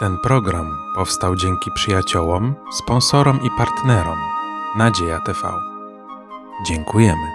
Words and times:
Ten 0.00 0.18
program 0.18 0.78
powstał 0.94 1.36
dzięki 1.36 1.70
przyjaciołom, 1.70 2.54
sponsorom 2.72 3.40
i 3.46 3.50
partnerom 3.58 4.18
Nadzieja 4.76 5.20
TV. 5.20 5.52
Dziękujemy. 6.66 7.26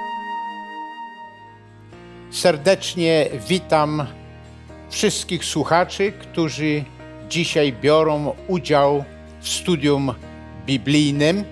Serdecznie 2.31 3.29
witam 3.47 4.07
wszystkich 4.89 5.45
słuchaczy, 5.45 6.11
którzy 6.11 6.83
dzisiaj 7.29 7.73
biorą 7.73 8.35
udział 8.47 9.03
w 9.39 9.49
studium 9.49 10.13
biblijnym 10.65 11.43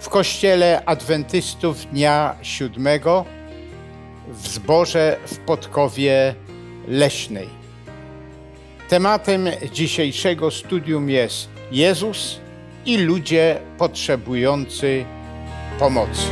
w 0.00 0.08
Kościele 0.08 0.82
Adwentystów 0.86 1.86
Dnia 1.86 2.34
Siódmego 2.42 3.24
w 4.28 4.48
zborze 4.48 5.16
w 5.26 5.38
Podkowie 5.38 6.34
Leśnej. 6.88 7.61
Tematem 8.92 9.48
dzisiejszego 9.72 10.50
studium 10.50 11.10
jest 11.10 11.48
Jezus 11.70 12.40
i 12.86 12.98
ludzie 12.98 13.60
potrzebujący 13.78 15.04
pomocy. 15.78 16.22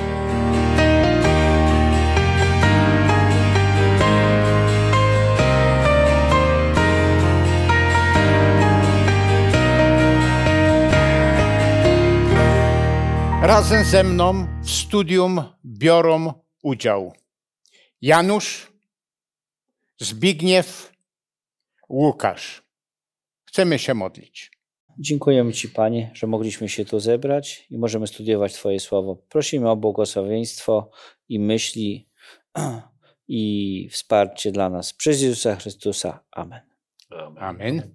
Razem 13.43 13.85
ze 13.85 14.05
mną 14.05 14.47
w 14.63 14.71
studium 14.71 15.43
biorą 15.65 16.33
udział 16.63 17.13
Janusz, 18.02 18.73
Zbigniew, 19.99 20.90
Łukasz. 21.91 22.62
Chcemy 23.49 23.79
się 23.79 23.95
modlić. 23.95 24.51
Dziękujemy 24.99 25.53
Ci, 25.53 25.69
Panie, 25.69 26.10
że 26.15 26.27
mogliśmy 26.27 26.69
się 26.69 26.85
tu 26.85 27.01
zebrać 27.01 27.66
i 27.71 27.79
możemy 27.79 28.07
studiować 28.07 28.55
Twoje 28.55 28.80
słowo. 28.80 29.16
Prosimy 29.16 29.71
o 29.71 29.77
błogosławieństwo 29.77 30.91
i 31.29 31.38
myśli 31.38 32.09
i 33.29 33.88
wsparcie 33.93 34.52
dla 34.52 34.71
nas 34.71 34.93
przez 34.93 35.23
Jezusa 35.23 35.57
Chrystusa. 35.57 36.24
Amen. 36.30 36.61
Amen. 37.38 37.95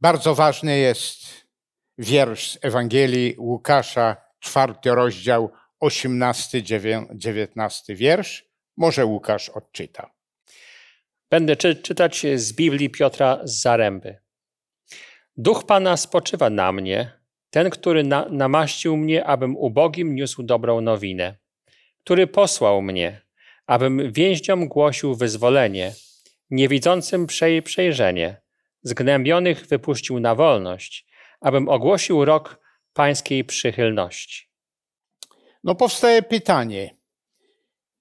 Bardzo 0.00 0.34
ważny 0.34 0.78
jest 0.78 1.46
wiersz 1.98 2.50
z 2.50 2.58
Ewangelii 2.62 3.34
Łukasza, 3.38 4.16
czwarty 4.40 4.94
rozdział, 4.94 5.50
osiemnasty, 5.80 6.62
dziewiętnasty 7.14 7.94
wiersz. 7.94 8.48
Może 8.76 9.06
Łukasz 9.06 9.48
odczyta. 9.48 10.21
Będę 11.32 11.56
czy, 11.56 11.76
czytać 11.76 12.26
z 12.34 12.52
Biblii 12.52 12.90
Piotra 12.90 13.40
z 13.44 13.60
Zaręby. 13.60 14.16
Duch 15.36 15.66
Pana 15.66 15.96
spoczywa 15.96 16.50
na 16.50 16.72
mnie, 16.72 17.12
ten, 17.50 17.70
który 17.70 18.04
na, 18.04 18.28
namaścił 18.30 18.96
mnie, 18.96 19.24
abym 19.24 19.56
ubogim 19.56 20.14
niósł 20.14 20.42
dobrą 20.42 20.80
nowinę, 20.80 21.36
który 22.04 22.26
posłał 22.26 22.82
mnie, 22.82 23.20
abym 23.66 24.12
więźniom 24.12 24.68
głosił 24.68 25.14
wyzwolenie, 25.14 25.94
niewidzącym 26.50 27.26
przej, 27.26 27.62
przejrzenie, 27.62 28.40
zgnębionych 28.82 29.66
wypuścił 29.66 30.20
na 30.20 30.34
wolność, 30.34 31.06
abym 31.40 31.68
ogłosił 31.68 32.24
rok 32.24 32.60
pańskiej 32.92 33.44
przychylności. 33.44 34.48
No 35.64 35.74
powstaje 35.74 36.22
pytanie, 36.22 36.96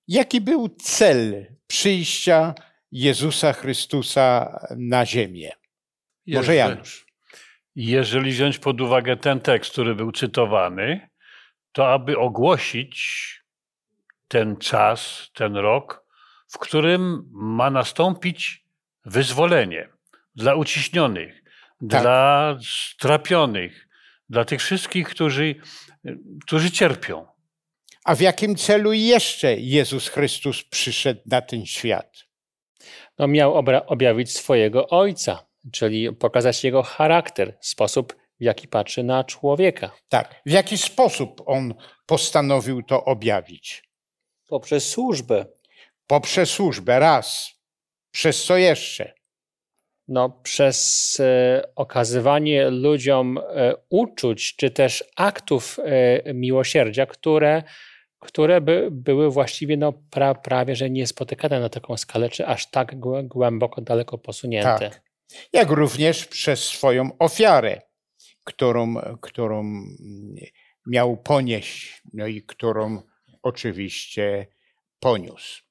jaki 0.07 0.41
był 0.41 0.69
cel 0.69 1.45
przyjścia 1.67 2.55
Jezusa 2.91 3.53
Chrystusa 3.53 4.59
na 4.77 5.05
ziemię? 5.05 5.51
Może 6.27 6.55
Janusz. 6.55 7.05
Jeżeli 7.75 8.31
wziąć 8.31 8.59
pod 8.59 8.81
uwagę 8.81 9.17
ten 9.17 9.39
tekst, 9.39 9.71
który 9.71 9.95
był 9.95 10.11
cytowany, 10.11 11.09
to 11.71 11.93
aby 11.93 12.17
ogłosić 12.17 13.41
ten 14.27 14.57
czas, 14.57 15.29
ten 15.33 15.55
rok, 15.55 16.05
w 16.47 16.57
którym 16.57 17.29
ma 17.31 17.69
nastąpić 17.69 18.65
wyzwolenie 19.05 19.89
dla 20.35 20.55
uciśnionych, 20.55 21.43
tak. 21.89 22.01
dla 22.01 22.57
strapionych, 22.63 23.87
dla 24.29 24.45
tych 24.45 24.61
wszystkich, 24.61 25.09
którzy, 25.09 25.55
którzy 26.45 26.71
cierpią. 26.71 27.27
A 28.05 28.15
w 28.15 28.21
jakim 28.21 28.55
celu 28.55 28.93
jeszcze 28.93 29.57
Jezus 29.57 30.07
Chrystus 30.07 30.63
przyszedł 30.63 31.21
na 31.25 31.41
ten 31.41 31.65
świat? 31.65 32.30
No, 33.19 33.27
miał 33.27 33.55
objawić 33.87 34.37
swojego 34.37 34.87
Ojca, 34.87 35.45
czyli 35.71 36.13
pokazać 36.13 36.63
jego 36.63 36.83
charakter, 36.83 37.57
sposób, 37.61 38.15
w 38.39 38.43
jaki 38.43 38.67
patrzy 38.67 39.03
na 39.03 39.23
człowieka. 39.23 39.91
Tak. 40.09 40.41
W 40.45 40.51
jaki 40.51 40.77
sposób 40.77 41.41
on 41.45 41.73
postanowił 42.05 42.83
to 42.83 43.05
objawić? 43.05 43.83
Poprzez 44.47 44.89
służbę. 44.89 45.45
Poprzez 46.07 46.49
służbę, 46.49 46.99
raz. 46.99 47.51
Przez 48.11 48.45
co 48.45 48.57
jeszcze? 48.57 49.13
No, 50.07 50.29
przez 50.29 51.19
e, 51.19 51.63
okazywanie 51.75 52.69
ludziom 52.69 53.37
e, 53.37 53.73
uczuć, 53.89 54.55
czy 54.55 54.71
też 54.71 55.03
aktów 55.15 55.77
e, 55.79 56.33
miłosierdzia, 56.33 57.05
które, 57.05 57.63
które 58.21 58.61
by, 58.61 58.87
były 58.91 59.31
właściwie 59.31 59.77
no, 59.77 59.93
pra, 59.93 60.35
prawie 60.35 60.75
że 60.75 60.89
niespotykane 60.89 61.59
na 61.59 61.69
taką 61.69 61.97
skalę, 61.97 62.29
czy 62.29 62.47
aż 62.47 62.71
tak 62.71 62.99
głęboko, 63.23 63.81
daleko 63.81 64.17
posunięte. 64.17 64.89
Tak. 64.89 65.01
Jak 65.53 65.69
również 65.69 66.25
przez 66.25 66.63
swoją 66.63 67.17
ofiarę, 67.19 67.81
którą, 68.43 68.95
którą 69.21 69.83
miał 70.87 71.17
ponieść, 71.17 72.01
no 72.13 72.27
i 72.27 72.41
którą 72.41 73.01
oczywiście 73.43 74.47
poniósł. 74.99 75.63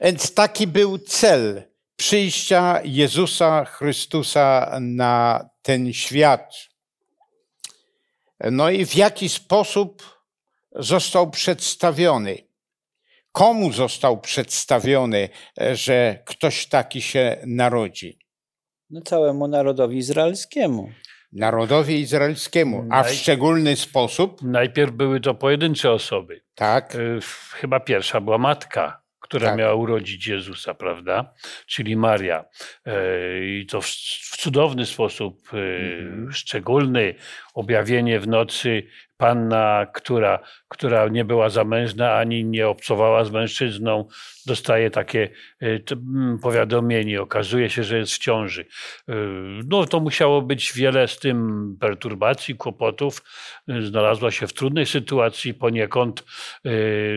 Więc 0.00 0.34
taki 0.34 0.66
był 0.66 0.98
cel 0.98 1.62
przyjścia 1.96 2.80
Jezusa 2.84 3.64
Chrystusa 3.64 4.78
na 4.80 5.48
ten 5.62 5.92
świat. 5.92 6.54
No 8.40 8.70
i 8.70 8.86
w 8.86 8.94
jaki 8.94 9.28
sposób 9.28 10.17
został 10.78 11.30
przedstawiony? 11.30 12.36
Komu 13.32 13.72
został 13.72 14.20
przedstawiony, 14.20 15.28
że 15.72 16.22
ktoś 16.24 16.66
taki 16.66 17.02
się 17.02 17.36
narodzi? 17.46 18.18
No 18.90 19.00
całemu 19.00 19.48
narodowi 19.48 19.96
izraelskiemu. 19.98 20.92
Narodowi 21.32 22.00
izraelskiemu, 22.00 22.86
a 22.90 23.02
w 23.02 23.10
szczególny 23.10 23.76
sposób? 23.76 24.42
Najpierw 24.42 24.92
były 24.92 25.20
to 25.20 25.34
pojedyncze 25.34 25.92
osoby. 25.92 26.40
Tak. 26.54 26.94
Y, 26.94 27.20
chyba 27.52 27.80
pierwsza 27.80 28.20
była 28.20 28.38
matka 28.38 29.08
która 29.28 29.48
tak. 29.48 29.58
miała 29.58 29.74
urodzić 29.74 30.26
Jezusa, 30.26 30.74
prawda? 30.74 31.34
Czyli 31.66 31.96
Maria. 31.96 32.44
E, 32.86 32.94
I 33.44 33.66
to 33.66 33.80
w, 33.80 33.86
cudowny 34.38 34.86
sposób, 34.86 35.48
-hmm. 35.48 36.32
szczególny, 36.32 37.14
objawienie 37.54 38.20
w 38.20 38.28
nocy 38.28 38.82
panna, 39.18 39.86
która, 39.94 40.38
która 40.68 41.08
nie 41.08 41.24
była 41.24 41.50
zamężna 41.50 42.14
ani 42.14 42.44
nie 42.44 42.68
obcowała 42.68 43.24
z 43.24 43.30
mężczyzną, 43.30 44.08
dostaje 44.46 44.90
takie 44.90 45.30
e, 45.62 45.66
mm, 45.92 46.38
powiadomienie, 46.38 47.22
okazuje 47.22 47.70
się, 47.70 47.84
że 47.84 47.98
jest 47.98 48.12
w 48.12 48.18
ciąży. 48.18 48.66
No 49.64 49.86
to 49.86 50.00
musiało 50.00 50.42
być 50.42 50.72
wiele 50.72 51.08
z 51.08 51.18
tym 51.18 51.76
perturbacji, 51.80 52.56
kłopotów. 52.56 53.22
Znalazła 53.80 54.30
się 54.30 54.46
w 54.46 54.52
trudnej 54.52 54.86
sytuacji 54.86 55.54
poniekąd, 55.54 56.24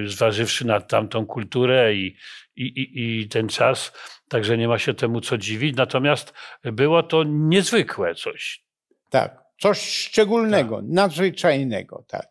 zważywszy 0.05 0.67
na 0.67 0.81
tamtą 0.81 1.25
kulturę 1.25 1.93
i, 1.93 2.15
i, 2.55 3.21
i 3.21 3.27
ten 3.27 3.47
czas, 3.47 3.93
także 4.27 4.57
nie 4.57 4.67
ma 4.67 4.79
się 4.79 4.93
temu 4.93 5.21
co 5.21 5.37
dziwić. 5.37 5.75
Natomiast 5.75 6.33
było 6.63 7.03
to 7.03 7.23
niezwykłe 7.23 8.15
coś. 8.15 8.63
Tak, 9.09 9.41
coś 9.61 9.79
szczególnego, 9.81 10.75
tak. 10.75 10.85
nadzwyczajnego, 10.87 12.03
tak. 12.07 12.27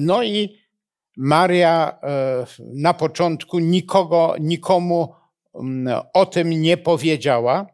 No 0.00 0.22
i 0.22 0.58
Maria 1.16 1.98
e, 2.02 2.46
na 2.58 2.94
początku 2.94 3.58
nikogo, 3.58 4.34
nikomu 4.40 5.14
mm, 5.54 6.00
o 6.12 6.26
tym 6.26 6.50
nie 6.50 6.76
powiedziała, 6.76 7.66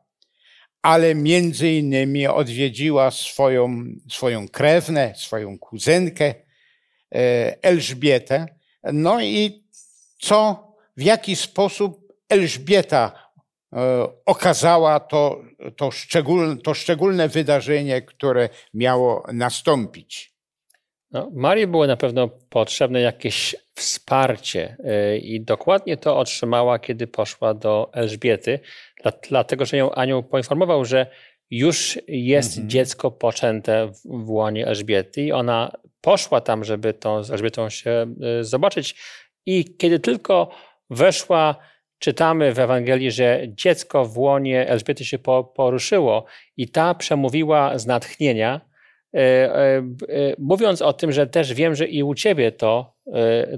ale 0.83 1.15
między 1.15 1.73
innymi 1.73 2.27
odwiedziła 2.27 3.11
swoją, 3.11 3.85
swoją 4.11 4.49
krewnę, 4.49 5.15
swoją 5.17 5.59
kuzynkę 5.59 6.35
e, 7.15 7.63
Elżbietę. 7.63 8.47
No 8.93 9.23
i 9.23 9.65
co 10.19 10.69
w 10.97 11.03
jaki 11.03 11.37
sposób 11.37 12.13
Elżbieta 12.29 13.30
okazała 14.27 15.01
to, 15.01 15.41
to, 15.77 15.91
szczególne, 15.91 16.57
to 16.57 16.75
szczególne 16.75 17.29
wydarzenie, 17.29 18.03
które 18.03 18.49
miało 18.75 19.25
nastąpić. 19.33 20.31
No, 21.11 21.31
Marii 21.35 21.67
było 21.67 21.87
na 21.87 21.97
pewno 21.97 22.29
potrzebne 22.29 23.01
jakieś 23.01 23.57
wsparcie 23.75 24.77
y, 25.15 25.19
i 25.19 25.41
dokładnie 25.41 25.97
to 25.97 26.19
otrzymała, 26.19 26.79
kiedy 26.79 27.07
poszła 27.07 27.55
do 27.55 27.91
Elżbiety, 27.93 28.61
dlatego 29.29 29.67
że 29.67 29.77
ją 29.77 29.93
anioł 29.93 30.23
poinformował, 30.23 30.85
że 30.85 31.07
już 31.51 31.99
jest 32.09 32.51
mhm. 32.51 32.71
dziecko 32.71 33.11
poczęte 33.11 33.91
w 34.05 34.31
łonie 34.31 34.67
Elżbiety 34.67 35.23
i 35.23 35.33
ona 35.33 35.73
poszła 36.01 36.41
tam, 36.41 36.65
żeby 36.65 36.95
to 36.95 37.25
z 37.25 37.31
Elżbietą 37.31 37.71
się 37.71 38.15
y, 38.41 38.45
zobaczyć 38.45 38.97
i 39.47 39.77
kiedy 39.77 40.01
tylko 40.01 40.51
weszła, 40.91 41.70
czytamy 42.01 42.53
w 42.53 42.59
Ewangelii, 42.59 43.11
że 43.11 43.43
dziecko 43.49 44.05
w 44.05 44.19
łonie 44.19 44.69
Elżbiety 44.69 45.05
się 45.05 45.19
poruszyło 45.55 46.25
i 46.57 46.69
ta 46.69 46.95
przemówiła 46.95 47.79
z 47.79 47.87
natchnienia, 47.87 48.61
e, 49.15 49.19
e, 49.19 49.77
e, 49.79 49.83
mówiąc 50.39 50.83
o 50.83 50.93
tym, 50.93 51.13
że 51.13 51.27
też 51.27 51.55
wiem, 51.55 51.75
że 51.75 51.87
i 51.87 52.03
u 52.03 52.15
ciebie 52.15 52.53
to, 52.53 52.95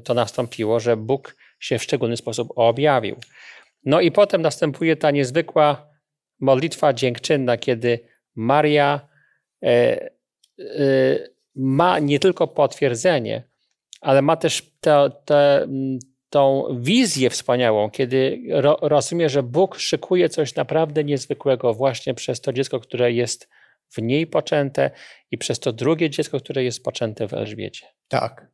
to 0.05 0.15
nastąpiło, 0.15 0.81
że 0.81 0.97
Bóg 0.97 1.37
się 1.61 1.79
w 1.79 1.83
szczególny 1.83 2.17
sposób 2.17 2.49
objawił. 2.57 3.17
No 3.85 4.01
i 4.01 4.13
potem 4.13 4.43
następuje 4.43 4.97
ta 4.97 5.11
niezwykła 5.11 5.87
modlitwa 6.41 6.93
dziękczynna, 6.93 7.57
kiedy 7.57 8.01
Maria 8.35 9.01
ma 11.55 11.99
nie 11.99 12.19
tylko 12.19 12.47
potwierdzenie, 12.47 13.43
ale 14.01 14.23
ma 14.23 14.37
też 14.37 14.73
te, 14.81 15.11
te, 15.25 15.67
tą 16.33 16.65
wizję 16.81 17.31
wspaniałą, 17.31 17.91
kiedy 17.91 18.43
ro, 18.51 18.79
rozumie, 18.83 19.29
że 19.29 19.43
Bóg 19.43 19.79
szykuje 19.79 20.29
coś 20.29 20.55
naprawdę 20.55 21.05
niezwykłego 21.05 21.75
właśnie 21.75 22.15
przez 22.15 22.41
to 22.41 22.53
dziecko, 22.53 22.81
które 22.81 23.13
jest 23.13 23.49
w 23.91 24.03
niej 24.03 24.27
poczęte 24.27 24.91
i 25.31 25.39
przez 25.39 25.61
to 25.61 25.73
drugie 25.73 26.11
dziecko, 26.11 26.41
które 26.41 26.65
jest 26.65 26.83
poczęte 26.83 27.29
w 27.29 27.35
Elżbiecie. 27.35 27.87
Tak. 28.09 28.47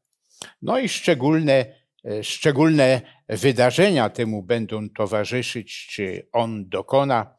No 0.62 0.78
i 0.78 0.88
szczególne, 0.88 1.64
e, 2.04 2.24
szczególne 2.24 3.00
wydarzenia 3.28 4.10
temu 4.10 4.42
będą 4.42 4.88
towarzyszyć, 4.90 5.86
czy 5.90 6.28
on 6.32 6.68
dokona. 6.68 7.38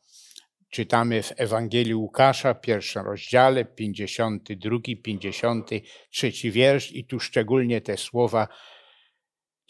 Czytamy 0.69 1.24
w 1.24 1.33
Ewangelii 1.38 1.95
Łukasza, 1.95 2.53
pierwszym 2.53 3.06
rozdziale, 3.06 3.65
52, 3.65 4.80
53 5.03 6.51
wiersz 6.51 6.92
i 6.92 7.06
tu 7.06 7.19
szczególnie 7.19 7.81
te 7.81 7.97
słowa 7.97 8.47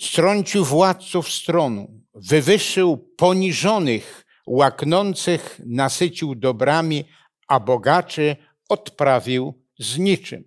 strącił 0.01 0.66
władców 0.66 1.31
stronu, 1.31 2.01
wywyższył 2.13 2.98
poniżonych, 2.98 4.25
łaknących, 4.48 5.62
nasycił 5.66 6.36
dobrami, 6.36 7.06
a 7.48 7.60
bogaczy 7.60 8.36
odprawił 8.69 9.63
z 9.80 9.98
niczym. 9.98 10.44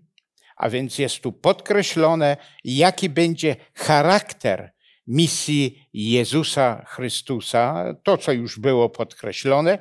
A 0.56 0.70
więc 0.70 0.98
jest 0.98 1.20
tu 1.20 1.32
podkreślone, 1.32 2.36
jaki 2.64 3.08
będzie 3.08 3.56
charakter 3.74 4.72
misji 5.06 5.88
Jezusa 5.92 6.84
Chrystusa. 6.88 7.94
To, 8.02 8.18
co 8.18 8.32
już 8.32 8.58
było 8.58 8.90
podkreślone, 8.90 9.78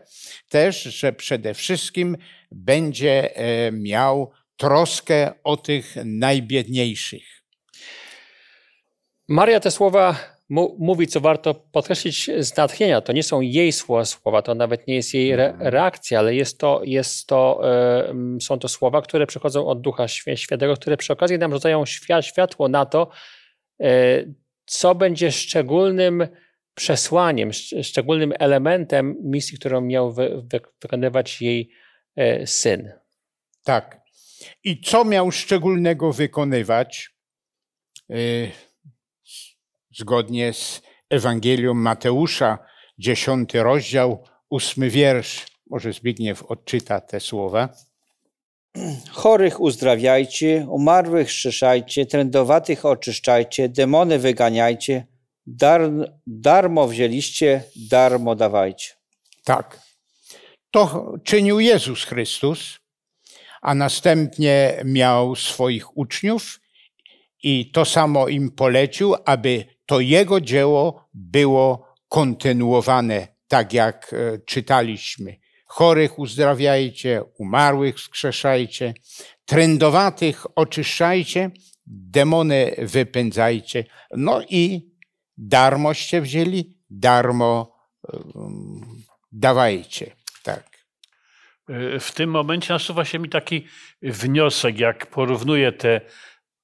też, 0.49 0.83
że 0.83 1.13
przede 1.13 1.53
wszystkim 1.53 2.17
będzie 2.51 3.35
e, 3.35 3.71
miał 3.71 4.31
troskę 4.57 5.33
o 5.43 5.57
tych 5.57 5.95
najbiedniejszych. 6.05 7.40
Maria 9.31 9.59
te 9.59 9.71
słowa 9.71 10.15
mówi, 10.79 11.07
co 11.07 11.19
warto 11.19 11.53
podkreślić 11.53 12.29
z 12.39 12.57
natchnienia. 12.57 13.01
To 13.01 13.13
nie 13.13 13.23
są 13.23 13.41
jej 13.41 13.71
słowa, 13.71 14.41
to 14.41 14.55
nawet 14.55 14.87
nie 14.87 14.95
jest 14.95 15.13
jej 15.13 15.31
re 15.31 15.53
reakcja, 15.59 16.19
ale 16.19 16.35
jest 16.35 16.57
to, 16.57 16.81
jest 16.83 17.27
to, 17.27 17.61
y, 18.37 18.41
są 18.41 18.59
to 18.59 18.67
słowa, 18.67 19.01
które 19.01 19.27
przychodzą 19.27 19.67
od 19.67 19.81
Ducha 19.81 20.07
Świętego, 20.07 20.75
które 20.75 20.97
przy 20.97 21.13
okazji 21.13 21.37
nam 21.37 21.51
rzucają 21.51 21.83
światło 22.21 22.67
na 22.67 22.85
to, 22.85 23.09
y, 23.81 24.33
co 24.65 24.95
będzie 24.95 25.31
szczególnym 25.31 26.27
przesłaniem, 26.75 27.51
szczególnym 27.83 28.33
elementem 28.39 29.15
misji, 29.23 29.57
którą 29.57 29.81
miał 29.81 30.13
wy 30.13 30.41
wy 30.51 30.61
wykonywać 30.81 31.41
jej 31.41 31.71
y, 32.19 32.47
syn. 32.47 32.91
Tak. 33.63 34.01
I 34.63 34.81
co 34.81 35.05
miał 35.05 35.31
szczególnego 35.31 36.13
wykonywać? 36.13 37.11
Zgodnie 39.93 40.53
z 40.53 40.81
Ewangelią 41.09 41.73
Mateusza, 41.73 42.57
dziesiąty 42.97 43.63
rozdział, 43.63 44.23
ósmy 44.49 44.89
wiersz. 44.89 45.45
Może 45.69 45.93
Zbigniew 45.93 46.43
odczyta 46.43 47.01
te 47.01 47.19
słowa. 47.19 47.69
Chorych 49.11 49.59
uzdrawiajcie, 49.59 50.65
umarłych 50.69 51.31
szczeszajcie, 51.31 52.05
trędowatych 52.05 52.85
oczyszczajcie, 52.85 53.69
demony 53.69 54.19
wyganiajcie, 54.19 55.07
dar, 55.45 55.81
darmo 56.27 56.87
wzięliście, 56.87 57.63
darmo 57.75 58.35
dawajcie. 58.35 58.93
Tak. 59.43 59.79
To 60.71 61.13
czynił 61.23 61.59
Jezus 61.59 62.03
Chrystus, 62.03 62.79
a 63.61 63.75
następnie 63.75 64.81
miał 64.85 65.35
swoich 65.35 65.97
uczniów 65.97 66.59
i 67.43 67.71
to 67.71 67.85
samo 67.85 68.27
im 68.27 68.51
polecił, 68.51 69.15
aby 69.25 69.65
to 69.91 69.99
jego 69.99 70.41
dzieło 70.41 71.09
było 71.13 71.95
kontynuowane, 72.09 73.27
tak 73.47 73.73
jak 73.73 74.13
e, 74.13 74.39
czytaliśmy. 74.45 75.35
Chorych 75.65 76.19
uzdrawiajcie, 76.19 77.23
umarłych 77.39 77.95
wskrzeszajcie, 77.95 78.93
trędowatych 79.45 80.45
oczyszczajcie, 80.55 81.51
demony 81.85 82.75
wypędzajcie. 82.77 83.85
No 84.17 84.41
i 84.49 84.91
darmoście 85.37 86.21
wzięli, 86.21 86.77
darmo 86.89 87.77
dawajcie. 89.31 90.15
Tak. 90.43 90.69
E, 91.69 91.99
w 91.99 92.11
tym 92.11 92.29
momencie 92.29 92.73
nasuwa 92.73 93.05
się 93.05 93.19
mi 93.19 93.29
taki 93.29 93.67
wniosek, 94.01 94.79
jak 94.79 95.07
porównuję 95.07 95.71
te 95.71 96.01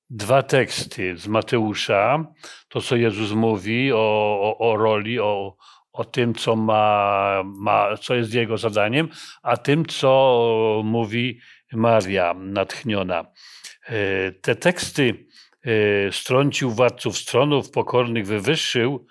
dwa 0.09 0.43
teksty 0.43 1.17
z 1.17 1.27
Mateusza, 1.27 2.25
to 2.69 2.81
co 2.81 2.95
Jezus 2.95 3.31
mówi 3.31 3.93
o, 3.93 3.97
o, 4.41 4.57
o 4.57 4.77
roli, 4.77 5.19
o, 5.19 5.57
o 5.93 6.05
tym, 6.05 6.33
co, 6.35 6.55
ma, 6.55 7.43
ma, 7.45 7.97
co 7.97 8.15
jest 8.15 8.33
jego 8.33 8.57
zadaniem, 8.57 9.09
a 9.43 9.57
tym, 9.57 9.85
co 9.85 10.81
mówi 10.83 11.39
Maria 11.73 12.33
natchniona. 12.33 13.25
E, 13.85 14.31
te 14.31 14.55
teksty 14.55 15.27
e, 15.63 16.11
strącił 16.11 16.71
władców 16.71 17.17
stronów, 17.17 17.71
pokornych 17.71 18.27
wywyższył, 18.27 19.07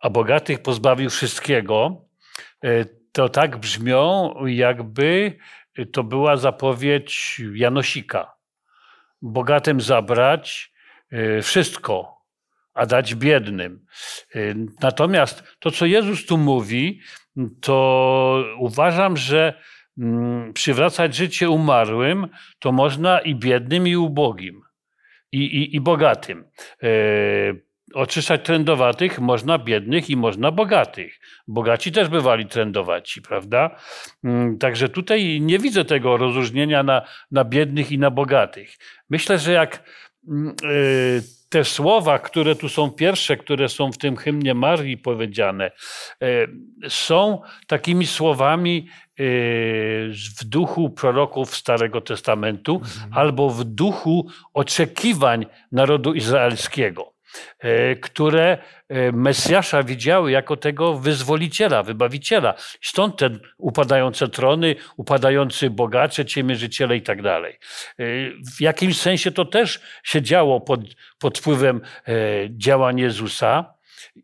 a 0.00 0.10
bogatych 0.10 0.62
pozbawił 0.62 1.10
wszystkiego. 1.10 2.04
E, 2.64 2.84
to 3.12 3.28
tak 3.28 3.56
brzmią, 3.56 4.34
jakby 4.46 5.36
to 5.92 6.04
była 6.04 6.36
zapowiedź 6.36 7.40
Janosika 7.54 8.39
bogatym 9.22 9.80
zabrać 9.80 10.72
y, 11.12 11.42
wszystko, 11.42 12.20
a 12.74 12.86
dać 12.86 13.14
biednym. 13.14 13.86
Y, 14.36 14.56
natomiast 14.82 15.44
to, 15.58 15.70
co 15.70 15.86
Jezus 15.86 16.26
tu 16.26 16.38
mówi, 16.38 17.00
to 17.60 18.44
uważam, 18.58 19.16
że 19.16 19.62
mm, 19.98 20.52
przywracać 20.52 21.14
życie 21.14 21.50
umarłym 21.50 22.28
to 22.58 22.72
można 22.72 23.20
i 23.20 23.34
biednym, 23.34 23.86
i 23.86 23.96
ubogim, 23.96 24.62
i, 25.32 25.38
i, 25.38 25.76
i 25.76 25.80
bogatym. 25.80 26.44
Oczyszczać 27.94 28.44
trendowatych 28.44 29.18
można 29.18 29.58
biednych 29.58 30.10
i 30.10 30.16
można 30.16 30.50
bogatych. 30.50 31.20
Bogaci 31.48 31.92
też 31.92 32.08
bywali 32.08 32.46
trendowaci, 32.46 33.22
prawda? 33.22 33.76
Mm, 34.24 34.58
także 34.58 34.88
tutaj 34.88 35.40
nie 35.40 35.58
widzę 35.58 35.84
tego 35.84 36.16
rozróżnienia 36.16 36.82
na, 36.82 37.02
na 37.30 37.44
biednych 37.44 37.92
i 37.92 37.98
na 37.98 38.10
bogatych. 38.10 38.76
Myślę, 39.10 39.38
że 39.38 39.52
jak 39.52 39.84
mm, 40.28 40.54
y, 40.64 41.22
te 41.50 41.64
słowa, 41.64 42.18
które 42.18 42.54
tu 42.56 42.68
są 42.68 42.90
pierwsze, 42.90 43.36
które 43.36 43.68
są 43.68 43.92
w 43.92 43.98
tym 43.98 44.16
hymnie 44.16 44.54
Marii 44.54 44.98
powiedziane, 44.98 45.70
y, 46.22 46.88
są 46.88 47.42
takimi 47.66 48.06
słowami 48.06 48.88
y, 49.20 50.12
w 50.40 50.44
duchu 50.44 50.90
proroków 50.90 51.56
Starego 51.56 52.00
Testamentu 52.00 52.74
mhm. 52.74 53.12
albo 53.14 53.50
w 53.50 53.64
duchu 53.64 54.26
oczekiwań 54.54 55.46
narodu 55.72 56.14
izraelskiego. 56.14 57.09
E, 57.58 57.96
które 57.96 58.58
e, 58.88 59.12
Mesjasza 59.12 59.82
widziały 59.82 60.30
jako 60.30 60.56
tego 60.56 60.94
wyzwoliciela, 60.94 61.82
wybawiciela. 61.82 62.54
Stąd 62.82 63.16
te 63.16 63.30
upadające 63.58 64.28
trony, 64.28 64.76
upadający 64.96 65.70
bogacze, 65.70 66.24
ciemierzyciele 66.24 66.96
i 66.96 67.02
tak 67.02 67.22
dalej. 67.22 67.52
E, 67.52 68.04
w 68.56 68.60
jakimś 68.60 69.00
sensie 69.00 69.30
to 69.30 69.44
też 69.44 69.80
się 70.02 70.22
działo 70.22 70.60
pod, 70.60 70.80
pod 71.18 71.38
wpływem 71.38 71.80
działań 72.50 73.00
Jezusa 73.00 73.74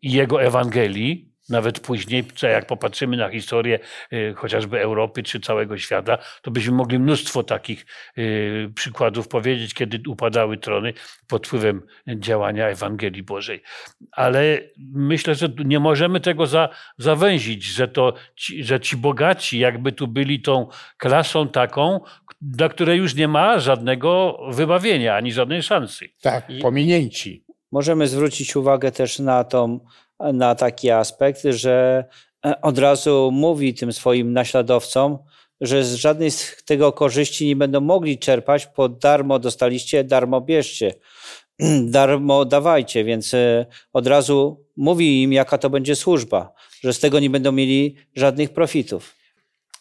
i 0.02 0.12
Jego 0.12 0.42
Ewangelii, 0.42 1.35
nawet 1.48 1.80
później, 1.80 2.24
co 2.34 2.46
jak 2.46 2.66
popatrzymy 2.66 3.16
na 3.16 3.28
historię 3.30 3.78
y, 4.12 4.34
chociażby 4.36 4.80
Europy 4.80 5.22
czy 5.22 5.40
całego 5.40 5.78
świata, 5.78 6.18
to 6.42 6.50
byśmy 6.50 6.72
mogli 6.72 6.98
mnóstwo 6.98 7.42
takich 7.42 7.86
y, 8.18 8.72
przykładów 8.74 9.28
powiedzieć, 9.28 9.74
kiedy 9.74 10.10
upadały 10.10 10.56
trony 10.58 10.92
pod 11.28 11.46
wpływem 11.46 11.82
działania 12.16 12.68
Ewangelii 12.68 13.22
Bożej. 13.22 13.62
Ale 14.12 14.60
myślę, 14.92 15.34
że 15.34 15.48
nie 15.64 15.80
możemy 15.80 16.20
tego 16.20 16.46
za, 16.46 16.68
zawęzić, 16.98 17.64
że, 17.64 17.88
to 17.88 18.14
ci, 18.36 18.64
że 18.64 18.80
ci 18.80 18.96
bogaci 18.96 19.58
jakby 19.58 19.92
tu 19.92 20.08
byli 20.08 20.40
tą 20.40 20.68
klasą 20.96 21.48
taką, 21.48 22.00
dla 22.40 22.68
której 22.68 22.98
już 22.98 23.14
nie 23.14 23.28
ma 23.28 23.58
żadnego 23.58 24.38
wybawienia 24.50 25.14
ani 25.16 25.32
żadnej 25.32 25.62
szansy. 25.62 26.08
Tak, 26.22 26.50
I- 26.50 26.58
pominięci. 26.60 27.46
Możemy 27.72 28.06
zwrócić 28.06 28.56
uwagę 28.56 28.92
też 28.92 29.18
na, 29.18 29.44
tą, 29.44 29.80
na 30.20 30.54
taki 30.54 30.90
aspekt, 30.90 31.42
że 31.44 32.04
e, 32.46 32.60
od 32.60 32.78
razu 32.78 33.30
mówi 33.32 33.74
tym 33.74 33.92
swoim 33.92 34.32
naśladowcom, 34.32 35.18
że 35.60 35.84
z 35.84 35.94
żadnej 35.94 36.30
z 36.30 36.64
tego 36.64 36.92
korzyści 36.92 37.46
nie 37.46 37.56
będą 37.56 37.80
mogli 37.80 38.18
czerpać, 38.18 38.68
bo 38.76 38.88
darmo 38.88 39.38
dostaliście, 39.38 40.04
darmo 40.04 40.40
bierzcie, 40.40 40.94
darmo 41.96 42.44
dawajcie, 42.44 43.04
więc 43.04 43.34
e, 43.34 43.66
od 43.92 44.06
razu 44.06 44.64
mówi 44.76 45.22
im, 45.22 45.32
jaka 45.32 45.58
to 45.58 45.70
będzie 45.70 45.96
służba, 45.96 46.52
że 46.80 46.92
z 46.92 47.00
tego 47.00 47.20
nie 47.20 47.30
będą 47.30 47.52
mieli 47.52 47.96
żadnych 48.14 48.50
profitów. 48.50 49.16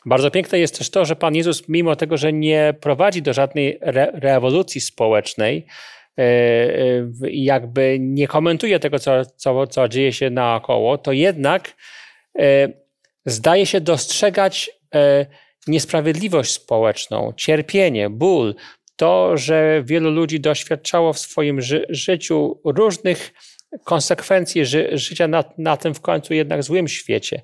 Bardzo 0.06 0.32
piękne 0.32 0.60
jest 0.60 0.78
też 0.78 0.90
to, 0.90 1.06
że 1.06 1.16
Pan 1.16 1.36
Jezus, 1.36 1.64
mimo 1.68 1.96
tego, 1.96 2.18
że 2.18 2.34
nie 2.34 2.74
prowadzi 2.82 3.22
do 3.22 3.34
żadnej 3.34 3.78
re 3.82 4.12
rewolucji 4.14 4.82
społecznej, 4.82 5.66
jakby 7.32 7.98
nie 8.00 8.28
komentuje 8.28 8.80
tego, 8.80 9.00
co, 9.00 9.26
co, 9.26 9.68
co 9.68 9.88
dzieje 9.88 10.14
się 10.14 10.30
naokoło, 10.30 10.98
to 10.98 11.12
jednak 11.12 11.76
e, 12.40 12.70
zdaje 13.26 13.66
się 13.66 13.82
dostrzegać 13.82 14.72
e, 14.96 15.26
niesprawiedliwość 15.68 16.52
społeczną, 16.52 17.34
cierpienie, 17.38 18.10
ból, 18.10 18.56
to, 18.96 19.38
że 19.38 19.84
wielu 19.86 20.12
ludzi 20.12 20.40
doświadczało 20.40 21.14
w 21.14 21.20
swoim 21.20 21.62
ży 21.62 21.86
życiu 21.90 22.62
różnych 22.66 23.34
konsekwencji 23.84 24.66
ży 24.66 24.90
życia 24.94 25.28
na, 25.28 25.44
na 25.58 25.78
tym 25.78 25.94
w 25.94 26.02
końcu 26.02 26.34
jednak 26.34 26.64
złym 26.64 26.88
świecie. 26.88 27.42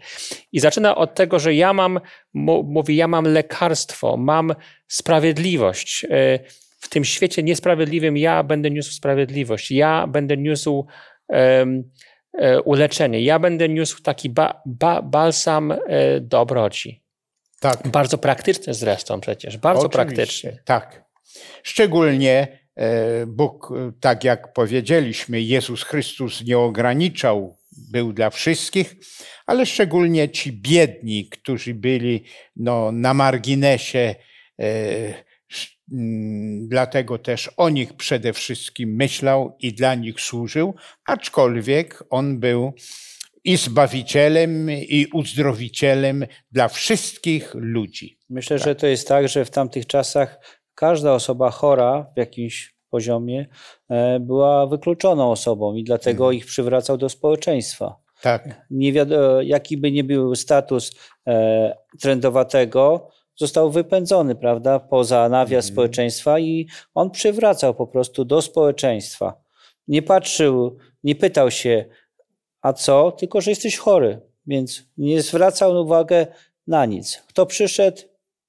I 0.51 0.59
zaczyna 0.59 0.95
od 0.95 1.15
tego, 1.15 1.39
że 1.39 1.53
ja 1.53 1.73
mam, 1.73 1.99
mówi, 2.63 2.95
ja 2.95 3.07
mam 3.07 3.25
lekarstwo, 3.25 4.17
mam 4.17 4.55
sprawiedliwość. 4.87 6.05
E, 6.09 6.39
W 6.81 6.89
tym 6.89 7.05
świecie 7.05 7.43
niesprawiedliwym 7.43 8.17
ja 8.17 8.43
będę 8.43 8.71
niósł 8.71 8.91
sprawiedliwość, 8.91 9.71
ja 9.71 10.07
będę 10.07 10.37
niósł 10.37 10.85
e, 11.29 11.65
uleczenie, 12.65 13.21
ja 13.21 13.39
będę 13.39 13.69
niósł 13.69 14.01
taki 14.01 14.29
ba, 14.29 14.61
ba, 14.65 15.01
balsam 15.01 15.71
e, 15.71 15.77
dobroci. 16.21 17.03
Tak. 17.59 17.87
Bardzo 17.87 18.17
praktyczny 18.17 18.73
zresztą 18.73 19.21
przecież, 19.21 19.57
bardzo 19.57 19.85
Oczywiście, 19.85 20.05
praktyczny. 20.15 20.57
Tak. 20.65 21.03
Szczególnie 21.63 22.59
e, 22.75 23.25
Bóg, 23.25 23.73
tak 23.99 24.23
jak 24.23 24.53
powiedzieliśmy, 24.53 25.41
Jezus 25.41 25.83
Chrystus 25.83 26.43
nie 26.43 26.57
ograniczał, 26.57 27.57
był 27.91 28.13
dla 28.13 28.29
wszystkich, 28.29 28.95
ale 29.45 29.65
szczególnie 29.65 30.29
ci 30.29 30.51
biedni, 30.51 31.29
którzy 31.29 31.73
byli 31.73 32.23
no, 32.55 32.91
na 32.91 33.13
marginesie, 33.13 34.15
dlatego 36.67 37.17
też 37.17 37.51
o 37.57 37.69
nich 37.69 37.93
przede 37.93 38.33
wszystkim 38.33 38.95
myślał 38.95 39.55
i 39.59 39.73
dla 39.73 39.95
nich 39.95 40.21
służył, 40.21 40.73
aczkolwiek 41.05 42.03
on 42.09 42.39
był 42.39 42.73
i 43.43 43.57
Zbawicielem, 43.57 44.71
i 44.71 45.07
uzdrowicielem 45.13 46.25
dla 46.51 46.67
wszystkich 46.67 47.55
ludzi. 47.55 48.17
Myślę, 48.29 48.59
że 48.59 48.75
to 48.75 48.87
jest 48.87 49.07
tak, 49.07 49.27
że 49.27 49.45
w 49.45 49.49
tamtych 49.49 49.87
czasach 49.87 50.39
każda 50.75 51.13
osoba 51.13 51.49
chora 51.49 52.11
w 52.15 52.17
jakimś 52.17 52.75
poziomie 52.89 53.45
e, 53.89 54.19
była 54.19 54.67
wykluczoną 54.67 55.31
osobą 55.31 55.75
i 55.75 55.83
dlatego 55.83 56.31
ich 56.31 56.45
przywracał 56.45 56.97
do 56.97 57.09
społeczeństwa. 57.09 57.95
Tak. 58.21 58.65
Nie 58.69 58.93
wiadomo, 58.93 59.41
jaki 59.41 59.77
by 59.77 59.91
nie 59.91 60.03
był 60.03 60.35
status 60.35 60.91
e, 61.27 61.75
trendowatego, 62.01 63.09
został 63.35 63.71
wypędzony, 63.71 64.35
prawda, 64.35 64.79
poza 64.79 65.29
nawias 65.29 65.65
społeczeństwa 65.65 66.39
i 66.39 66.67
on 66.93 67.11
przywracał 67.11 67.73
po 67.73 67.87
prostu 67.87 68.25
do 68.25 68.41
społeczeństwa. 68.41 69.43
Nie 69.87 70.01
patrzył, 70.01 70.77
nie 71.03 71.15
pytał 71.15 71.51
się, 71.51 71.85
a 72.61 72.73
co, 72.73 73.11
tylko 73.11 73.41
że 73.41 73.51
jesteś 73.51 73.77
chory, 73.77 74.21
więc 74.47 74.83
nie 74.97 75.21
zwracał 75.21 75.81
uwagę 75.81 76.27
na 76.67 76.85
nic. 76.85 77.23
Kto 77.27 77.45
przyszedł, 77.45 78.01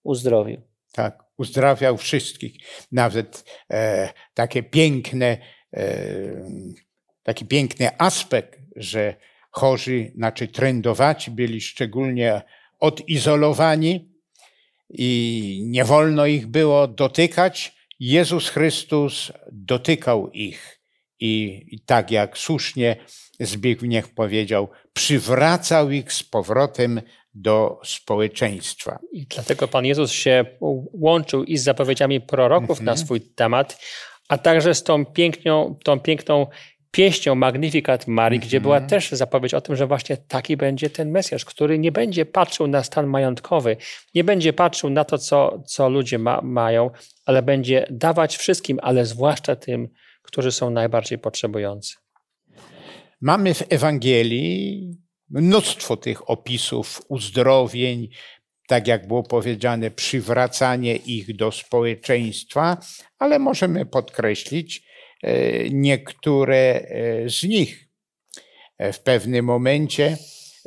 uzdrowił. 0.02 0.60
Tak, 0.92 1.24
uzdrawiał 1.36 1.96
wszystkich. 1.96 2.52
Nawet 2.92 3.44
e, 3.70 4.08
takie 4.34 4.62
piękne, 4.62 5.38
e, 5.74 5.86
taki 7.22 7.46
piękny 7.46 7.90
aspekt, 7.98 8.60
że 8.76 9.14
chorzy, 9.50 10.12
znaczy 10.16 10.48
trędowaci 10.48 11.30
byli 11.30 11.60
szczególnie 11.60 12.42
odizolowani 12.80 14.11
i 14.92 15.62
nie 15.66 15.84
wolno 15.84 16.26
ich 16.26 16.46
było 16.46 16.88
dotykać. 16.88 17.76
Jezus 18.00 18.48
Chrystus 18.48 19.32
dotykał 19.52 20.30
ich 20.30 20.80
i, 21.20 21.64
i 21.66 21.80
tak 21.80 22.10
jak 22.10 22.38
słusznie 22.38 22.96
Zbigniew 23.40 24.14
powiedział, 24.14 24.68
przywracał 24.92 25.90
ich 25.90 26.12
z 26.12 26.22
powrotem 26.22 27.02
do 27.34 27.80
społeczeństwa. 27.84 28.98
I 29.12 29.26
dlatego 29.26 29.68
Pan 29.68 29.84
Jezus 29.84 30.12
się 30.12 30.44
łączył 30.92 31.44
i 31.44 31.58
z 31.58 31.62
zapowiedziami 31.62 32.20
proroków 32.20 32.80
na 32.80 32.96
swój 32.96 33.20
temat, 33.20 33.80
a 34.28 34.38
także 34.38 34.74
z 34.74 34.82
tą 34.82 35.06
piękną, 35.06 35.78
tą 35.84 36.00
piękną 36.00 36.46
pieśnią 36.92 37.34
Magnificat 37.34 38.06
Marii, 38.06 38.40
gdzie 38.40 38.60
była 38.60 38.80
też 38.80 39.10
zapowiedź 39.10 39.54
o 39.54 39.60
tym, 39.60 39.76
że 39.76 39.86
właśnie 39.86 40.16
taki 40.16 40.56
będzie 40.56 40.90
ten 40.90 41.10
Mesjasz, 41.10 41.44
który 41.44 41.78
nie 41.78 41.92
będzie 41.92 42.26
patrzył 42.26 42.66
na 42.66 42.82
stan 42.82 43.06
majątkowy, 43.06 43.76
nie 44.14 44.24
będzie 44.24 44.52
patrzył 44.52 44.90
na 44.90 45.04
to, 45.04 45.18
co, 45.18 45.62
co 45.66 45.88
ludzie 45.88 46.18
ma, 46.18 46.40
mają, 46.42 46.90
ale 47.24 47.42
będzie 47.42 47.86
dawać 47.90 48.36
wszystkim, 48.36 48.78
ale 48.82 49.06
zwłaszcza 49.06 49.56
tym, 49.56 49.88
którzy 50.22 50.52
są 50.52 50.70
najbardziej 50.70 51.18
potrzebujący. 51.18 51.94
Mamy 53.20 53.54
w 53.54 53.62
Ewangelii 53.72 54.88
mnóstwo 55.30 55.96
tych 55.96 56.30
opisów 56.30 57.02
uzdrowień, 57.08 58.08
tak 58.68 58.86
jak 58.86 59.08
było 59.08 59.22
powiedziane, 59.22 59.90
przywracanie 59.90 60.96
ich 60.96 61.36
do 61.36 61.52
społeczeństwa, 61.52 62.76
ale 63.18 63.38
możemy 63.38 63.86
podkreślić 63.86 64.91
niektóre 65.70 66.56
e, 66.56 67.30
z 67.30 67.42
nich. 67.42 67.88
E, 68.78 68.92
W 68.92 69.00
pewnym 69.00 69.44
momencie 69.44 70.16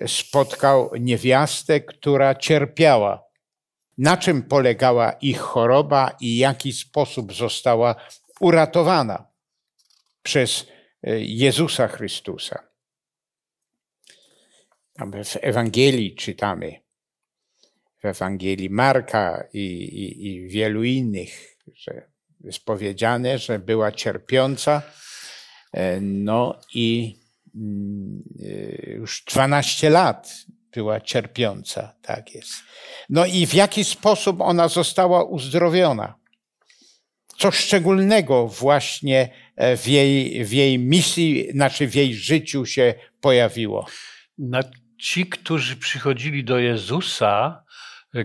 spotkał 0.07 0.91
niewiastę, 0.99 1.81
która 1.81 2.35
cierpiała. 2.35 3.23
Na 3.97 4.17
czym 4.17 4.43
polegała 4.43 5.11
ich 5.11 5.39
choroba 5.39 6.17
i 6.19 6.35
w 6.35 6.37
jaki 6.37 6.73
sposób 6.73 7.33
została 7.33 7.95
uratowana 8.39 9.27
przez 10.23 10.67
e, 11.03 11.19
Jezusa 11.19 11.87
Chrystusa. 11.87 12.67
W 15.23 15.37
Ewangelii 15.41 16.15
czytamy, 16.15 16.81
w 18.01 18.05
Ewangelii 18.05 18.69
Marka 18.69 19.47
i, 19.53 19.59
i, 19.59 20.27
i 20.27 20.47
wielu 20.47 20.83
innych, 20.83 21.57
że 21.73 22.14
jest 22.45 22.65
powiedziane, 22.65 23.37
że 23.37 23.59
była 23.59 23.91
cierpiąca, 23.91 24.81
e, 25.73 26.01
no 26.01 26.59
i 26.73 27.15
mm, 27.55 28.23
e, 28.43 28.91
już 28.91 29.23
12 29.23 29.89
lat 29.89 30.35
była 30.73 31.01
cierpiąca, 31.01 31.95
tak 32.01 32.35
jest. 32.35 32.53
No 33.09 33.25
i 33.25 33.47
w 33.47 33.53
jaki 33.53 33.83
sposób 33.83 34.41
ona 34.41 34.67
została 34.67 35.23
uzdrowiona? 35.23 36.15
Co 37.37 37.51
szczególnego 37.51 38.47
właśnie 38.47 39.29
e, 39.55 39.77
w 39.77 39.87
jej, 39.87 40.45
w 40.45 40.51
jej 40.51 40.79
misji, 40.79 41.51
znaczy 41.51 41.87
w 41.87 41.95
jej 41.95 42.13
życiu 42.13 42.65
się 42.65 42.93
pojawiło? 43.21 43.85
Na 44.37 44.59
ci, 44.99 45.25
którzy 45.25 45.75
przychodzili 45.75 46.43
do 46.43 46.59
Jezusa, 46.59 47.63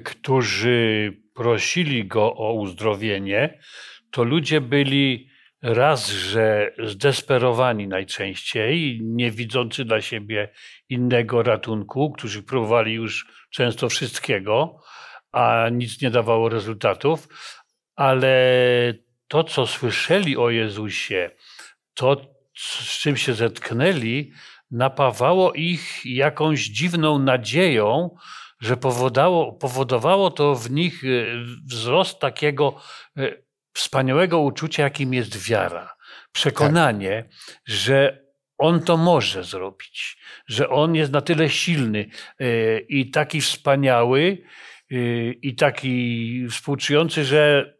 którzy 0.05 1.13
prosili 1.35 2.07
go 2.07 2.35
o 2.37 2.53
uzdrowienie, 2.53 3.59
to 4.11 4.25
ludzie 4.25 4.61
byli 4.61 5.31
raz, 5.63 6.11
że 6.11 6.75
zdesperowani 6.79 7.89
najczęściej, 7.89 9.01
nie 9.03 9.31
widzący 9.31 9.85
dla 9.85 10.01
siebie 10.01 10.49
innego 10.89 11.43
ratunku, 11.43 12.13
którzy 12.13 12.43
próbowali 12.43 12.93
już 12.93 13.27
często 13.51 13.89
wszystkiego, 13.89 14.81
a 15.33 15.69
nic 15.73 16.03
nie 16.03 16.11
dawało 16.11 16.49
rezultatów, 16.49 17.29
ale 17.97 18.95
to, 19.29 19.45
co 19.45 19.67
słyszeli 19.67 20.37
o 20.37 20.51
Jezusie, 20.51 21.31
to, 21.95 22.17
z 22.57 22.99
czym 22.99 23.17
się 23.17 23.35
zetknęli, 23.35 24.33
napawało 24.71 25.53
ich 25.53 26.07
jakąś 26.07 26.61
dziwną 26.61 27.19
nadzieją, 27.19 28.17
że 28.61 28.77
powodowało 29.61 30.31
to 30.31 30.55
w 30.55 30.71
nich 30.71 31.05
e, 31.05 31.09
wzrost 31.67 32.19
takiego 32.19 32.77
e, 33.17 33.50
wspaniałego 33.81 34.41
uczucia, 34.41 34.83
jakim 34.83 35.15
jest 35.15 35.49
wiara. 35.49 35.95
Przekonanie, 36.33 37.29
że 37.65 38.25
on 38.59 38.81
to 38.81 38.97
może 38.97 39.45
zrobić, 39.45 40.19
że 40.47 40.69
on 40.69 40.95
jest 40.95 41.13
na 41.13 41.21
tyle 41.21 41.49
silny 41.49 42.07
e, 42.41 42.79
i 42.79 43.11
taki 43.11 43.41
wspaniały 43.41 44.39
i 45.43 45.55
taki 45.55 46.47
współczujący, 46.51 47.25
że 47.25 47.75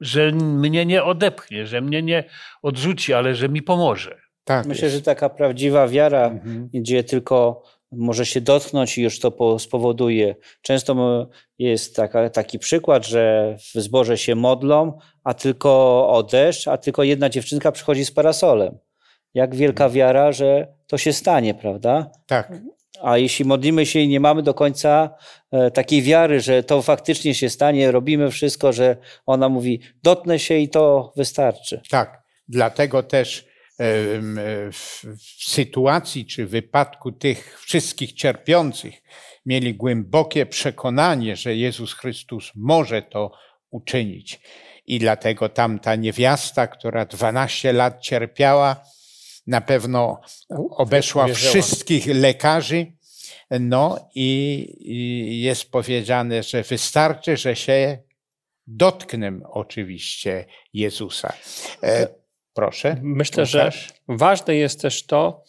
że 0.00 0.32
mnie 0.32 0.86
nie 0.86 1.04
odepchnie, 1.04 1.66
że 1.66 1.80
mnie 1.80 2.02
nie 2.02 2.24
odrzuci, 2.62 3.14
ale 3.14 3.34
że 3.34 3.48
mi 3.48 3.62
pomoże. 3.62 4.20
Tak 4.44 4.66
Myślę, 4.66 4.84
jest. 4.84 4.96
że 4.96 5.02
taka 5.02 5.28
prawdziwa 5.28 5.88
wiara 5.88 6.26
mhm. 6.26 6.68
gdzie 6.74 7.04
tylko 7.04 7.62
może 7.92 8.26
się 8.26 8.40
dotknąć 8.40 8.98
i 8.98 9.02
już 9.02 9.20
to 9.20 9.58
spowoduje. 9.58 10.34
Często 10.62 11.28
jest 11.58 11.96
taka, 11.96 12.30
taki 12.30 12.58
przykład, 12.58 13.06
że 13.06 13.56
w 13.58 13.80
zborze 13.80 14.18
się 14.18 14.34
modlą, 14.34 14.98
a 15.24 15.34
tylko 15.34 15.70
o 16.08 16.22
deszcz, 16.22 16.68
a 16.68 16.78
tylko 16.78 17.02
jedna 17.02 17.28
dziewczynka 17.28 17.72
przychodzi 17.72 18.04
z 18.04 18.10
parasolem. 18.10 18.78
Jak 19.34 19.54
wielka 19.54 19.84
mhm. 19.84 19.96
wiara, 19.96 20.32
że 20.32 20.74
to 20.86 20.98
się 20.98 21.12
stanie, 21.12 21.54
prawda? 21.54 22.10
Tak. 22.26 22.52
A 23.02 23.18
jeśli 23.18 23.44
modlimy 23.44 23.86
się 23.86 24.00
i 24.00 24.08
nie 24.08 24.20
mamy 24.20 24.42
do 24.42 24.54
końca 24.54 25.10
e, 25.50 25.70
takiej 25.70 26.02
wiary, 26.02 26.40
że 26.40 26.62
to 26.62 26.82
faktycznie 26.82 27.34
się 27.34 27.50
stanie, 27.50 27.90
robimy 27.90 28.30
wszystko, 28.30 28.72
że 28.72 28.96
ona 29.26 29.48
mówi, 29.48 29.80
dotknę 30.02 30.38
się 30.38 30.58
i 30.58 30.68
to 30.68 31.12
wystarczy. 31.16 31.80
Tak. 31.90 32.22
Dlatego 32.48 33.02
też 33.02 33.47
w 34.72 35.06
sytuacji 35.38 36.26
czy 36.26 36.46
wypadku 36.46 37.12
tych 37.12 37.60
wszystkich 37.60 38.12
cierpiących 38.12 38.94
mieli 39.46 39.74
głębokie 39.74 40.46
przekonanie, 40.46 41.36
że 41.36 41.56
Jezus 41.56 41.94
Chrystus 41.94 42.52
może 42.54 43.02
to 43.02 43.32
uczynić. 43.70 44.40
I 44.86 44.98
dlatego 44.98 45.48
tamta 45.48 45.96
niewiasta, 45.96 46.66
która 46.66 47.04
12 47.06 47.72
lat 47.72 48.00
cierpiała, 48.00 48.84
na 49.46 49.60
pewno 49.60 50.20
obeszła 50.70 51.26
wszystkich 51.26 52.06
lekarzy. 52.06 52.86
No 53.50 54.08
i, 54.14 54.66
i 54.80 55.40
jest 55.40 55.70
powiedziane, 55.70 56.42
że 56.42 56.62
wystarczy, 56.62 57.36
że 57.36 57.56
się 57.56 57.98
dotknę 58.66 59.40
oczywiście 59.44 60.44
Jezusa. 60.72 61.32
Proszę. 62.58 62.96
Myślę, 63.02 63.46
że 63.46 63.70
ważne 64.08 64.56
jest 64.56 64.82
też 64.82 65.06
to, 65.06 65.44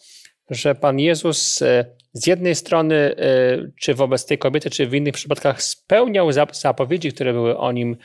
że 0.50 0.74
Pan 0.74 0.98
Jezus 0.98 1.62
e, 1.62 1.84
z 2.12 2.26
jednej 2.26 2.54
strony, 2.54 2.94
e, 2.94 3.16
czy 3.80 3.94
wobec 3.94 4.26
tej 4.26 4.38
kobiety, 4.38 4.70
czy 4.70 4.86
w 4.86 4.94
innych 4.94 5.14
przypadkach, 5.14 5.62
spełniał 5.62 6.28
zapowiedzi, 6.52 7.12
które 7.12 7.32
były 7.32 7.58
o 7.58 7.72
nim 7.72 7.96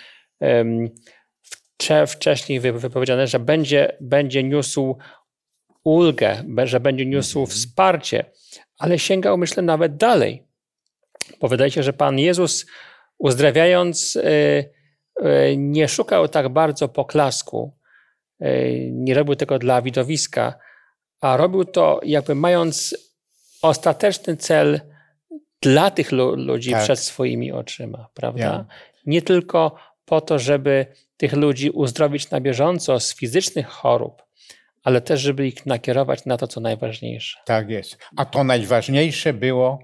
wcześniej 2.07 2.59
wypowiedziane, 2.59 3.27
że 3.27 3.39
będzie, 3.39 3.97
będzie 4.01 4.43
niósł 4.43 4.97
ulgę, 5.83 6.43
że 6.63 6.79
będzie 6.79 7.05
niósł 7.05 7.39
mhm. 7.39 7.57
wsparcie, 7.57 8.25
ale 8.77 8.99
sięgał, 8.99 9.37
myślę, 9.37 9.63
nawet 9.63 9.97
dalej. 9.97 10.43
Bo 11.41 11.47
wydaje 11.47 11.71
się, 11.71 11.83
że 11.83 11.93
Pan 11.93 12.19
Jezus, 12.19 12.65
uzdrawiając, 13.17 14.17
e, 15.23 15.57
nie 15.57 15.87
szukał 15.87 16.27
tak 16.27 16.49
bardzo 16.49 16.89
poklasku, 16.89 17.75
nie 18.91 19.13
robił 19.13 19.35
tego 19.35 19.59
dla 19.59 19.81
widowiska, 19.81 20.53
a 21.21 21.37
robił 21.37 21.65
to 21.65 21.99
jakby 22.03 22.35
mając 22.35 22.95
ostateczny 23.61 24.37
cel 24.37 24.81
dla 25.61 25.91
tych 25.91 26.11
ludzi 26.11 26.71
tak. 26.71 26.83
przed 26.83 26.99
swoimi 26.99 27.51
oczyma, 27.51 28.09
prawda? 28.13 28.43
Ja. 28.43 28.65
Nie 29.05 29.21
tylko 29.21 29.75
po 30.05 30.21
to, 30.21 30.39
żeby 30.39 30.85
tych 31.17 31.33
ludzi 31.33 31.69
uzdrowić 31.69 32.29
na 32.29 32.41
bieżąco 32.41 32.99
z 32.99 33.15
fizycznych 33.15 33.67
chorób, 33.67 34.23
ale 34.83 35.01
też, 35.01 35.21
żeby 35.21 35.47
ich 35.47 35.65
nakierować 35.65 36.25
na 36.25 36.37
to, 36.37 36.47
co 36.47 36.61
najważniejsze. 36.61 37.39
Tak 37.45 37.69
jest. 37.69 37.97
A 38.17 38.25
to 38.25 38.43
najważniejsze 38.43 39.33
było 39.33 39.79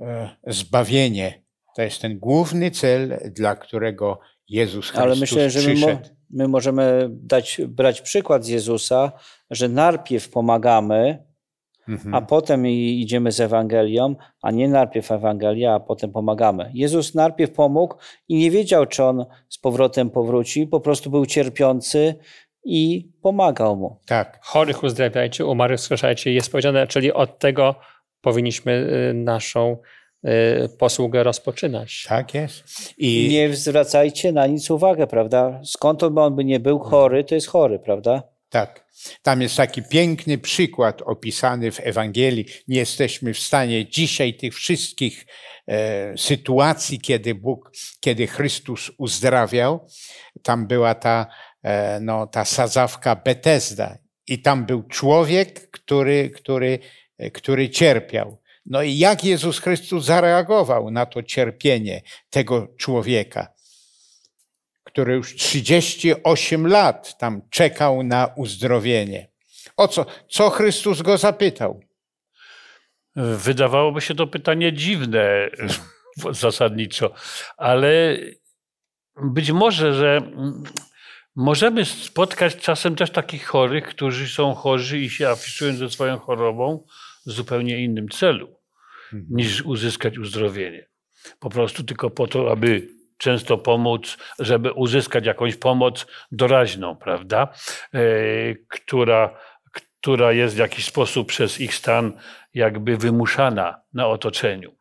e, 0.00 0.36
zbawienie. 0.46 1.43
To 1.76 1.82
jest 1.82 2.02
ten 2.02 2.18
główny 2.18 2.70
cel, 2.70 3.18
dla 3.30 3.56
którego 3.56 4.20
Jezus 4.48 4.84
Chrystus 4.84 5.02
Ale 5.02 5.16
myślę, 5.16 5.50
że 5.50 5.68
my, 5.68 5.80
mo 5.80 5.98
my 6.30 6.48
możemy 6.48 7.08
dać, 7.10 7.60
brać 7.68 8.00
przykład 8.00 8.44
z 8.44 8.48
Jezusa, 8.48 9.12
że 9.50 9.68
najpierw 9.68 10.30
pomagamy, 10.30 11.24
mhm. 11.88 12.14
a 12.14 12.20
potem 12.20 12.66
idziemy 12.66 13.32
z 13.32 13.40
Ewangelią, 13.40 14.14
a 14.42 14.50
nie 14.50 14.68
najpierw 14.68 15.12
Ewangelia, 15.12 15.74
a 15.74 15.80
potem 15.80 16.12
pomagamy. 16.12 16.70
Jezus 16.74 17.14
najpierw 17.14 17.52
pomógł 17.52 17.94
i 18.28 18.34
nie 18.38 18.50
wiedział, 18.50 18.86
czy 18.86 19.04
on 19.04 19.26
z 19.48 19.58
powrotem 19.58 20.10
powróci, 20.10 20.66
po 20.66 20.80
prostu 20.80 21.10
był 21.10 21.26
cierpiący 21.26 22.14
i 22.64 23.08
pomagał 23.22 23.76
mu. 23.76 24.00
Tak. 24.06 24.38
Chorych 24.42 24.82
uzdrawiajcie, 24.82 25.46
umarłych 25.46 25.80
skrzeszajcie. 25.80 26.32
Jest 26.32 26.52
powiedziane, 26.52 26.86
czyli 26.86 27.12
od 27.12 27.38
tego 27.38 27.74
powinniśmy 28.20 28.72
y, 29.10 29.14
naszą 29.14 29.76
posługę 30.78 31.22
rozpoczynać. 31.22 32.06
Tak 32.08 32.34
jest. 32.34 32.64
I 32.98 33.28
nie 33.30 33.56
zwracajcie 33.56 34.32
na 34.32 34.46
nic 34.46 34.70
uwagę, 34.70 35.06
prawda? 35.06 35.60
Skąd 35.64 36.02
on 36.02 36.36
by 36.36 36.44
nie 36.44 36.60
był 36.60 36.78
chory, 36.78 37.24
to 37.24 37.34
jest 37.34 37.46
chory, 37.46 37.78
prawda? 37.78 38.22
Tak. 38.48 38.84
Tam 39.22 39.42
jest 39.42 39.56
taki 39.56 39.82
piękny 39.82 40.38
przykład 40.38 41.02
opisany 41.02 41.70
w 41.72 41.80
Ewangelii. 41.80 42.46
Nie 42.68 42.78
jesteśmy 42.78 43.34
w 43.34 43.38
stanie 43.38 43.88
dzisiaj 43.88 44.34
tych 44.34 44.54
wszystkich 44.54 45.26
e, 45.68 46.18
sytuacji, 46.18 47.00
kiedy 47.00 47.34
Bóg, 47.34 47.72
kiedy 48.00 48.26
Chrystus 48.26 48.90
uzdrawiał. 48.98 49.86
Tam 50.42 50.66
była 50.66 50.94
ta 50.94 51.26
E, 51.64 52.00
no, 52.00 52.26
ta 52.26 52.44
sadzawka 52.44 53.16
Betesda. 53.16 53.98
I 54.26 54.42
tam 54.42 54.66
był 54.66 54.82
człowiek, 54.82 55.70
który, 55.70 56.30
który, 56.30 56.78
e, 57.18 57.30
który 57.30 57.70
cierpiał. 57.70 58.38
No 58.66 58.82
i 58.82 58.98
jak 58.98 59.24
Jezus 59.24 59.58
Chrystus 59.58 60.04
zareagował 60.04 60.90
na 60.90 61.06
to 61.06 61.22
cierpienie 61.22 62.02
tego 62.30 62.68
człowieka, 62.78 63.48
który 64.84 65.14
już 65.14 65.36
38 65.36 66.66
lat 66.66 67.18
tam 67.18 67.42
czekał 67.50 68.02
na 68.02 68.28
uzdrowienie? 68.36 69.28
O 69.76 69.88
co? 69.88 70.06
Co 70.30 70.50
Chrystus 70.50 71.02
go 71.02 71.18
zapytał? 71.18 71.80
Wydawałoby 73.16 74.00
się 74.00 74.14
to 74.14 74.26
pytanie 74.26 74.72
dziwne 74.72 75.50
zasadniczo, 76.30 77.14
ale 77.56 78.16
być 79.16 79.50
może, 79.50 79.94
że 79.94 80.22
Możemy 81.36 81.84
spotkać 81.84 82.56
czasem 82.56 82.96
też 82.96 83.10
takich 83.10 83.46
chorych, 83.46 83.86
którzy 83.86 84.28
są 84.28 84.54
chorzy 84.54 84.98
i 84.98 85.10
się 85.10 85.28
afiszują 85.28 85.76
ze 85.76 85.90
swoją 85.90 86.18
chorobą 86.18 86.84
w 87.26 87.30
zupełnie 87.30 87.84
innym 87.84 88.08
celu 88.08 88.60
mhm. 89.12 89.26
niż 89.30 89.62
uzyskać 89.62 90.18
uzdrowienie. 90.18 90.86
Po 91.40 91.50
prostu 91.50 91.84
tylko 91.84 92.10
po 92.10 92.26
to, 92.26 92.52
aby 92.52 92.88
często 93.18 93.58
pomóc, 93.58 94.16
żeby 94.38 94.72
uzyskać 94.72 95.26
jakąś 95.26 95.56
pomoc 95.56 96.06
doraźną, 96.32 96.96
prawda? 96.96 97.48
E, 97.94 98.00
która, 98.68 99.38
która 100.00 100.32
jest 100.32 100.54
w 100.54 100.58
jakiś 100.58 100.84
sposób 100.84 101.28
przez 101.28 101.60
ich 101.60 101.74
stan 101.74 102.12
jakby 102.54 102.96
wymuszana 102.96 103.80
na 103.92 104.06
otoczeniu. 104.06 104.74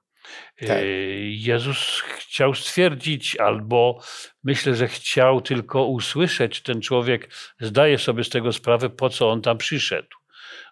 Tak. 0.59 0.69
E, 0.69 0.85
Jezus 1.29 1.99
chciał 1.99 2.53
stwierdzić, 2.53 3.35
albo 3.35 3.99
myślę, 4.43 4.75
że 4.75 4.87
chciał 4.87 5.41
tylko 5.41 5.85
usłyszeć, 5.85 6.61
ten 6.61 6.81
człowiek 6.81 7.29
zdaje 7.59 7.97
sobie 7.97 8.23
z 8.23 8.29
tego 8.29 8.53
sprawę, 8.53 8.89
po 8.89 9.09
co 9.09 9.29
on 9.29 9.41
tam 9.41 9.57
przyszedł. 9.57 10.17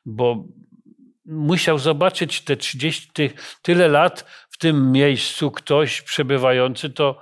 Bo 0.06 0.46
musiał 1.26 1.78
zobaczyć 1.78 2.42
te 2.42 2.58
30, 2.58 3.12
tyle 3.62 3.88
lat 3.88 4.26
w 4.50 4.58
tym 4.58 4.92
miejscu 4.92 5.52
ktoś 5.52 6.02
przebywający, 6.02 6.90
to 6.90 7.22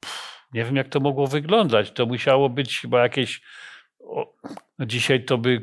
pff, 0.00 0.46
nie 0.52 0.64
wiem, 0.64 0.76
jak 0.76 0.88
to 0.88 1.00
mogło 1.00 1.26
wyglądać. 1.26 1.90
To 1.90 2.06
musiało 2.06 2.48
być 2.48 2.80
chyba 2.80 3.02
jakieś. 3.02 3.42
O, 4.00 4.34
dzisiaj 4.80 5.24
to 5.24 5.38
by 5.38 5.62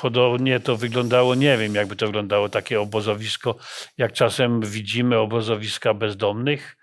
podobnie 0.00 0.60
to 0.60 0.76
wyglądało, 0.76 1.34
nie 1.34 1.56
wiem 1.58 1.74
jakby 1.74 1.96
to 1.96 2.06
wyglądało 2.06 2.48
takie 2.48 2.80
obozowisko, 2.80 3.56
jak 3.98 4.12
czasem 4.12 4.60
widzimy 4.60 5.18
obozowiska 5.18 5.94
bezdomnych, 5.94 6.76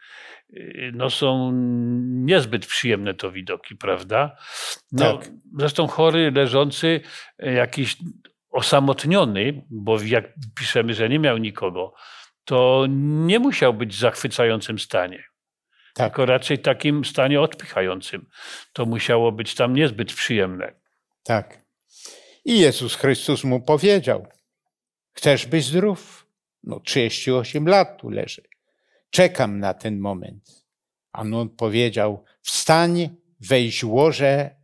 y, 0.53 0.91
no 0.95 1.09
są 1.09 1.51
niezbyt 2.03 2.65
przyjemne 2.65 3.13
to 3.13 3.31
widoki, 3.31 3.75
prawda? 3.75 4.35
No, 4.91 5.17
tak. 5.17 5.29
Zresztą 5.59 5.87
chory, 5.87 6.31
leżący, 6.31 7.01
jakiś 7.39 7.97
osamotniony, 8.53 9.65
bo 9.69 10.01
jak 10.01 10.33
piszemy, 10.55 10.93
że 10.93 11.09
nie 11.09 11.19
miał 11.19 11.37
nikogo, 11.37 11.93
to 12.45 12.85
nie 12.89 13.39
musiał 13.39 13.73
być 13.73 13.95
w 13.95 13.99
zachwycającym 13.99 14.79
stanie. 14.79 15.23
Tak. 15.93 16.11
Tylko 16.11 16.25
raczej 16.25 16.59
takim 16.59 17.05
stanie 17.05 17.41
odpychającym. 17.41 18.29
To 18.73 18.85
musiało 18.85 19.31
być 19.31 19.55
tam 19.55 19.73
niezbyt 19.73 20.13
przyjemne. 20.13 20.73
Tak. 21.23 21.61
I 22.45 22.59
Jezus 22.59 22.95
Chrystus 22.95 23.43
mu 23.43 23.61
powiedział: 23.61 24.27
Chcesz 25.13 25.45
być 25.45 25.65
zdrów? 25.65 26.27
No 26.63 26.79
38 26.79 27.67
lat 27.67 28.01
tu 28.01 28.09
leży. 28.09 28.41
Czekam 29.09 29.59
na 29.59 29.73
ten 29.73 29.99
moment. 29.99 30.65
A 31.11 31.21
on 31.21 31.49
powiedział, 31.49 32.23
wstań, 32.41 33.09
wejdź 33.39 33.83
łoże 33.83 34.55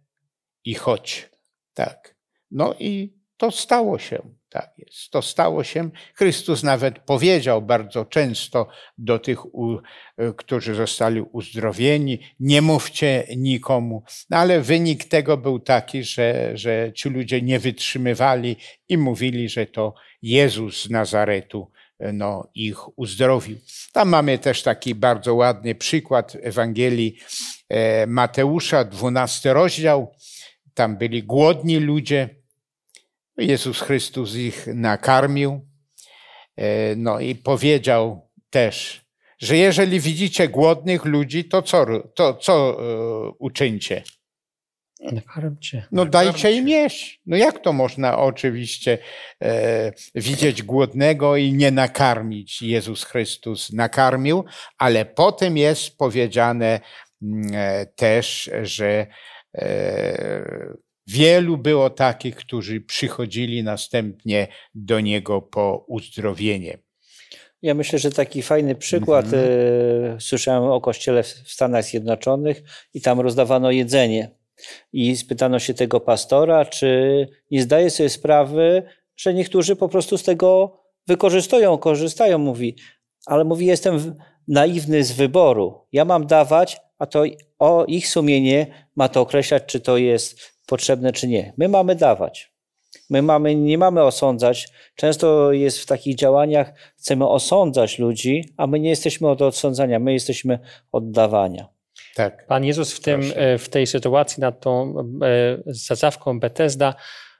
i 0.66 0.76
chodź. 0.76 1.30
Tak. 1.74 2.16
No 2.52 2.76
i 2.80 3.19
to 3.40 3.52
stało 3.52 4.00
się. 4.00 4.22
Tak 4.50 4.74
jest. 4.78 5.12
To 5.12 5.22
stało 5.22 5.64
się. 5.64 5.90
Chrystus 6.16 6.64
nawet 6.64 7.00
powiedział 7.00 7.62
bardzo 7.62 8.06
często 8.06 8.68
do 8.98 9.20
tych, 9.20 9.40
którzy 10.38 10.76
zostali 10.76 11.22
uzdrowieni, 11.22 12.20
nie 12.40 12.62
mówcie 12.62 13.28
nikomu. 13.38 14.04
No 14.30 14.38
ale 14.38 14.62
wynik 14.62 15.06
tego 15.06 15.38
był 15.38 15.60
taki, 15.60 16.04
że, 16.04 16.52
że 16.54 16.92
ci 16.96 17.10
ludzie 17.10 17.42
nie 17.42 17.60
wytrzymywali 17.60 18.56
i 18.90 18.98
mówili, 18.98 19.50
że 19.50 19.66
to 19.66 19.94
Jezus 20.22 20.84
z 20.84 20.90
Nazaretu 20.90 21.72
no, 22.14 22.50
ich 22.56 22.98
uzdrowił. 23.00 23.58
Tam 23.94 24.10
mamy 24.10 24.38
też 24.38 24.64
taki 24.64 24.96
bardzo 24.96 25.36
ładny 25.36 25.76
przykład 25.76 26.38
Ewangelii 26.42 27.18
e, 27.70 28.08
Mateusza, 28.08 28.84
12 28.84 29.54
rozdział. 29.54 30.12
Tam 30.74 30.98
byli 30.98 31.24
głodni 31.24 31.78
ludzie. 31.78 32.39
Jezus 33.40 33.82
Chrystus 33.82 34.36
ich 34.36 34.68
nakarmił. 34.68 35.68
E, 36.58 36.96
no 36.96 37.20
i 37.20 37.36
powiedział 37.36 38.30
też, 38.50 39.06
że 39.40 39.58
jeżeli 39.58 40.00
widzicie 40.00 40.48
głodnych 40.48 41.06
ludzi, 41.06 41.46
to 41.46 41.62
co, 41.62 41.86
to 42.16 42.34
co 42.34 42.72
e, 42.72 43.32
uczyńcie? 43.40 44.04
Nakarmcie. 45.00 45.88
No 45.92 46.06
dajcie 46.06 46.52
im 46.52 46.68
jeść. 46.68 47.22
No 47.26 47.38
jak 47.38 47.60
to 47.60 47.74
można 47.74 48.18
oczywiście 48.18 48.98
e, 49.42 49.92
widzieć 50.16 50.64
głodnego 50.64 51.36
i 51.36 51.54
nie 51.54 51.72
nakarmić? 51.72 52.62
Jezus 52.62 53.04
Chrystus 53.04 53.74
nakarmił, 53.74 54.46
ale 54.78 55.06
potem 55.06 55.58
jest 55.58 55.98
powiedziane 55.98 56.80
mm, 57.22 57.52
e, 57.54 57.86
też, 57.86 58.50
że 58.62 59.08
e, 59.56 60.74
wielu 61.10 61.58
było 61.58 61.90
takich, 61.90 62.36
którzy 62.36 62.82
przychodzili 62.82 63.64
następnie 63.64 64.48
do 64.76 65.00
Niego 65.00 65.42
po 65.42 65.86
uzdrowienie. 65.88 66.78
Ja 67.62 67.74
myślę, 67.74 68.00
że 68.00 68.12
taki 68.12 68.42
fajny 68.42 68.76
przykład. 68.76 69.26
Mm 69.34 69.46
-hmm. 69.46 70.20
Słyszałem 70.20 70.64
o 70.64 70.82
kościele 70.82 71.24
w 71.24 71.28
Stanach 71.28 71.86
Zjednoczonych 71.86 72.64
i 72.94 73.02
tam 73.02 73.20
rozdawano 73.20 73.72
jedzenie 73.72 74.32
i 74.94 75.18
spytano 75.18 75.60
się 75.60 75.74
tego 75.74 76.00
pastora, 76.00 76.66
czy 76.66 77.28
nie 77.52 77.62
zdaje 77.62 77.90
sobie 77.90 78.10
sprawy, 78.10 78.84
że 79.16 79.34
niektórzy 79.34 79.76
po 79.76 79.90
prostu 79.90 80.18
z 80.18 80.24
tego 80.24 80.80
wykorzystują, 81.08 81.78
korzystają. 81.78 82.38
Mówi, 82.38 82.76
ale 83.26 83.44
mówi, 83.44 83.66
jestem 83.66 84.16
naiwny 84.48 85.04
z 85.04 85.12
wyboru. 85.12 85.88
Ja 85.92 86.06
mam 86.06 86.28
dawać, 86.28 86.78
a 87.00 87.06
to 87.06 87.24
o 87.60 87.86
ich 87.86 88.08
sumienie 88.08 88.68
ma 88.96 89.10
to 89.10 89.22
określać, 89.22 89.64
czy 89.66 89.80
to 89.80 89.98
jest 89.98 90.59
potrzebne, 90.70 91.12
czy 91.12 91.28
nie. 91.28 91.54
My 91.58 91.68
mamy 91.68 91.96
dawać. 91.96 92.52
My 93.10 93.22
mamy, 93.22 93.56
nie 93.56 93.78
mamy 93.78 94.04
osądzać. 94.04 94.68
Często 94.96 95.52
jest 95.52 95.80
w 95.80 95.86
takich 95.86 96.16
działaniach, 96.16 96.74
chcemy 96.98 97.28
osądzać 97.28 98.00
ludzi, 98.00 98.54
a 98.58 98.68
my 98.68 98.80
nie 98.80 98.90
jesteśmy 98.90 99.30
od 99.30 99.42
osądzania, 99.42 100.00
my 100.00 100.14
jesteśmy 100.14 100.60
od 100.92 101.12
dawania. 101.12 101.68
Tak. 102.16 102.48
Pan 102.48 102.66
Jezus 102.66 102.94
w, 102.94 103.00
tym, 103.00 103.22
e, 103.36 103.58
w 103.58 103.70
tej 103.70 103.88
sytuacji 103.88 104.42
nad 104.42 104.62
tą 104.62 105.00
e, 105.00 105.58
zadzawką 105.66 106.40
Betesda 106.40 106.96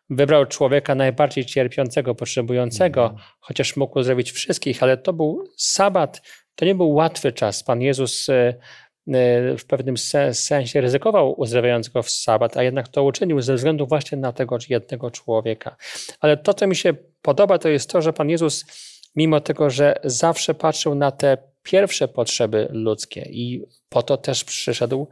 wybrał 0.10 0.46
człowieka 0.46 0.96
najbardziej 0.96 1.46
cierpiącego, 1.46 2.16
potrzebującego, 2.16 3.06
mm. 3.06 3.18
chociaż 3.40 3.76
mógł 3.76 4.00
uzdrowić 4.00 4.32
wszystkich, 4.32 4.84
ale 4.84 4.98
to 4.98 5.14
był 5.14 5.44
sabat, 5.58 6.22
to 6.56 6.66
nie 6.66 6.76
był 6.76 6.94
łatwy 6.94 7.32
czas. 7.32 7.64
Pan 7.64 7.82
Jezus 7.82 8.30
e, 8.30 8.54
w 9.58 9.66
pewnym 9.68 9.96
sensie 10.34 10.82
ryzykował 10.82 11.40
uzdrawiając 11.40 11.90
go 11.90 12.04
w 12.04 12.10
sabat, 12.10 12.58
a 12.58 12.64
jednak 12.64 12.88
to 12.88 13.04
uczynił 13.04 13.42
ze 13.42 13.56
względu 13.56 13.88
właśnie 13.88 14.18
na 14.18 14.32
tego 14.34 14.58
jednego 14.70 15.12
człowieka. 15.12 15.76
Ale 16.20 16.38
to, 16.38 16.54
co 16.54 16.68
mi 16.68 16.76
się 16.76 16.94
podoba, 17.22 17.58
to 17.58 17.70
jest 17.70 17.90
to, 17.90 18.02
że 18.02 18.14
Pan 18.14 18.30
Jezus, 18.30 18.66
mimo 19.16 19.40
tego, 19.40 19.70
że 19.70 19.96
zawsze 20.04 20.54
patrzył 20.54 20.96
na 20.96 21.12
te 21.12 21.38
pierwsze 21.64 22.08
potrzeby 22.08 22.68
ludzkie 22.72 23.22
i 23.22 23.64
po 23.90 24.04
to 24.04 24.18
też 24.18 24.44
przyszedł. 24.44 25.08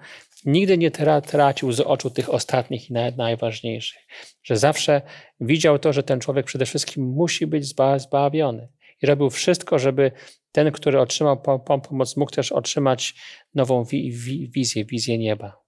Nigdy 0.45 0.77
nie 0.77 0.91
tracił 1.25 1.71
z 1.71 1.79
oczu 1.79 2.09
tych 2.09 2.33
ostatnich 2.33 2.89
i 2.89 2.93
najważniejszych. 3.17 3.99
Że 4.43 4.57
zawsze 4.57 5.01
widział 5.39 5.79
to, 5.79 5.93
że 5.93 6.03
ten 6.03 6.19
człowiek 6.19 6.45
przede 6.45 6.65
wszystkim 6.65 7.03
musi 7.03 7.47
być 7.47 7.75
zbawiony. 7.97 8.69
I 9.01 9.05
robił 9.05 9.29
wszystko, 9.29 9.79
żeby 9.79 10.11
ten, 10.57 10.71
który 10.71 10.99
otrzymał 10.99 11.41
pomoc, 11.87 12.17
mógł 12.17 12.31
też 12.31 12.51
otrzymać 12.51 13.15
nową 13.55 13.83
wi 13.83 14.11
wi 14.11 14.49
wizję, 14.49 14.85
wizję 14.85 15.17
nieba. 15.17 15.61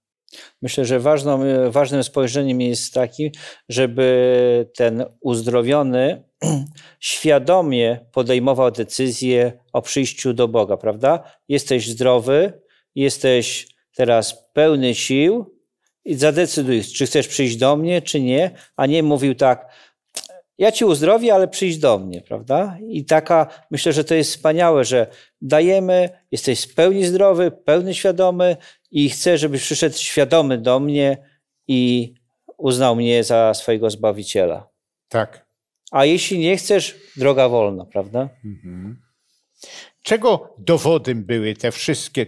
Myślę, 0.62 0.84
że 0.84 1.00
ważną, 1.00 1.40
ważnym 1.70 2.04
spojrzeniem 2.04 2.60
jest 2.60 2.94
taki, 2.94 3.30
żeby 3.68 4.70
ten 4.76 5.04
uzdrowiony 5.20 6.24
świadomie 7.00 8.06
podejmował 8.12 8.70
decyzję 8.70 9.52
o 9.72 9.82
przyjściu 9.82 10.34
do 10.34 10.48
Boga, 10.48 10.76
prawda? 10.76 11.22
Jesteś 11.48 11.88
zdrowy, 11.88 12.62
jesteś 12.94 13.68
teraz 13.94 14.50
pełny 14.52 14.94
sił 14.94 15.56
i 16.04 16.14
zadecyduj, 16.14 16.82
czy 16.84 17.06
chcesz 17.06 17.28
przyjść 17.28 17.56
do 17.56 17.76
mnie, 17.76 18.02
czy 18.02 18.20
nie, 18.20 18.50
a 18.76 18.86
nie 18.86 19.02
mówił 19.02 19.34
tak, 19.34 19.72
ja 20.60 20.72
ci 20.72 20.84
uzdrowię, 20.84 21.34
ale 21.34 21.48
przyjdź 21.48 21.78
do 21.78 21.98
mnie, 21.98 22.20
prawda? 22.20 22.78
I 22.88 23.04
taka, 23.04 23.46
myślę, 23.70 23.92
że 23.92 24.04
to 24.04 24.14
jest 24.14 24.30
wspaniałe, 24.30 24.84
że 24.84 25.06
dajemy, 25.42 26.08
jesteś 26.30 26.62
w 26.62 26.74
pełni 26.74 27.04
zdrowy, 27.04 27.50
pełny 27.50 27.94
świadomy 27.94 28.56
i 28.90 29.10
chcę, 29.10 29.38
żebyś 29.38 29.62
przyszedł 29.62 29.96
świadomy 29.96 30.58
do 30.58 30.80
mnie 30.80 31.18
i 31.68 32.12
uznał 32.58 32.96
mnie 32.96 33.24
za 33.24 33.54
swojego 33.54 33.90
Zbawiciela. 33.90 34.68
Tak. 35.08 35.46
A 35.90 36.04
jeśli 36.04 36.38
nie 36.38 36.56
chcesz, 36.56 36.96
droga 37.16 37.48
wolna, 37.48 37.84
prawda? 37.84 38.28
Mhm. 38.44 39.02
Czego 40.02 40.54
dowodem 40.58 41.24
były 41.24 41.54
te 41.54 41.72
wszystkie 41.72 42.26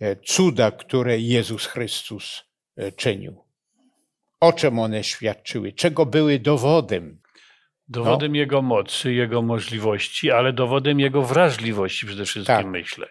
e, 0.00 0.16
cuda, 0.16 0.70
które 0.70 1.18
Jezus 1.18 1.66
Chrystus 1.66 2.44
e, 2.76 2.92
czynił? 2.92 3.45
O 4.40 4.52
czym 4.52 4.78
one 4.78 5.04
świadczyły? 5.04 5.72
Czego 5.72 6.06
były 6.06 6.38
dowodem? 6.38 7.20
Dowodem 7.88 8.32
no. 8.32 8.38
Jego 8.38 8.62
mocy, 8.62 9.12
Jego 9.12 9.42
możliwości, 9.42 10.30
ale 10.30 10.52
dowodem 10.52 11.00
Jego 11.00 11.22
wrażliwości 11.22 12.06
przede 12.06 12.24
wszystkim, 12.24 12.56
tak. 12.56 12.66
myślę. 12.66 13.06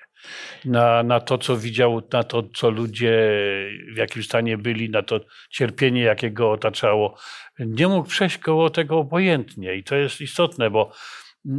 Na, 0.65 1.03
na 1.03 1.19
to, 1.19 1.37
co 1.37 1.57
widział, 1.57 2.01
na 2.13 2.23
to, 2.23 2.43
co 2.55 2.69
ludzie, 2.69 3.29
w 3.93 3.97
jakim 3.97 4.23
stanie 4.23 4.57
byli, 4.57 4.89
na 4.89 5.03
to 5.03 5.19
cierpienie, 5.49 6.01
jakie 6.01 6.31
go 6.31 6.51
otaczało. 6.51 7.17
Nie 7.59 7.87
mógł 7.87 8.09
przejść 8.09 8.37
koło 8.37 8.69
tego 8.69 8.97
obojętnie. 8.97 9.75
I 9.75 9.83
to 9.83 9.95
jest 9.95 10.21
istotne, 10.21 10.69
bo 10.69 10.91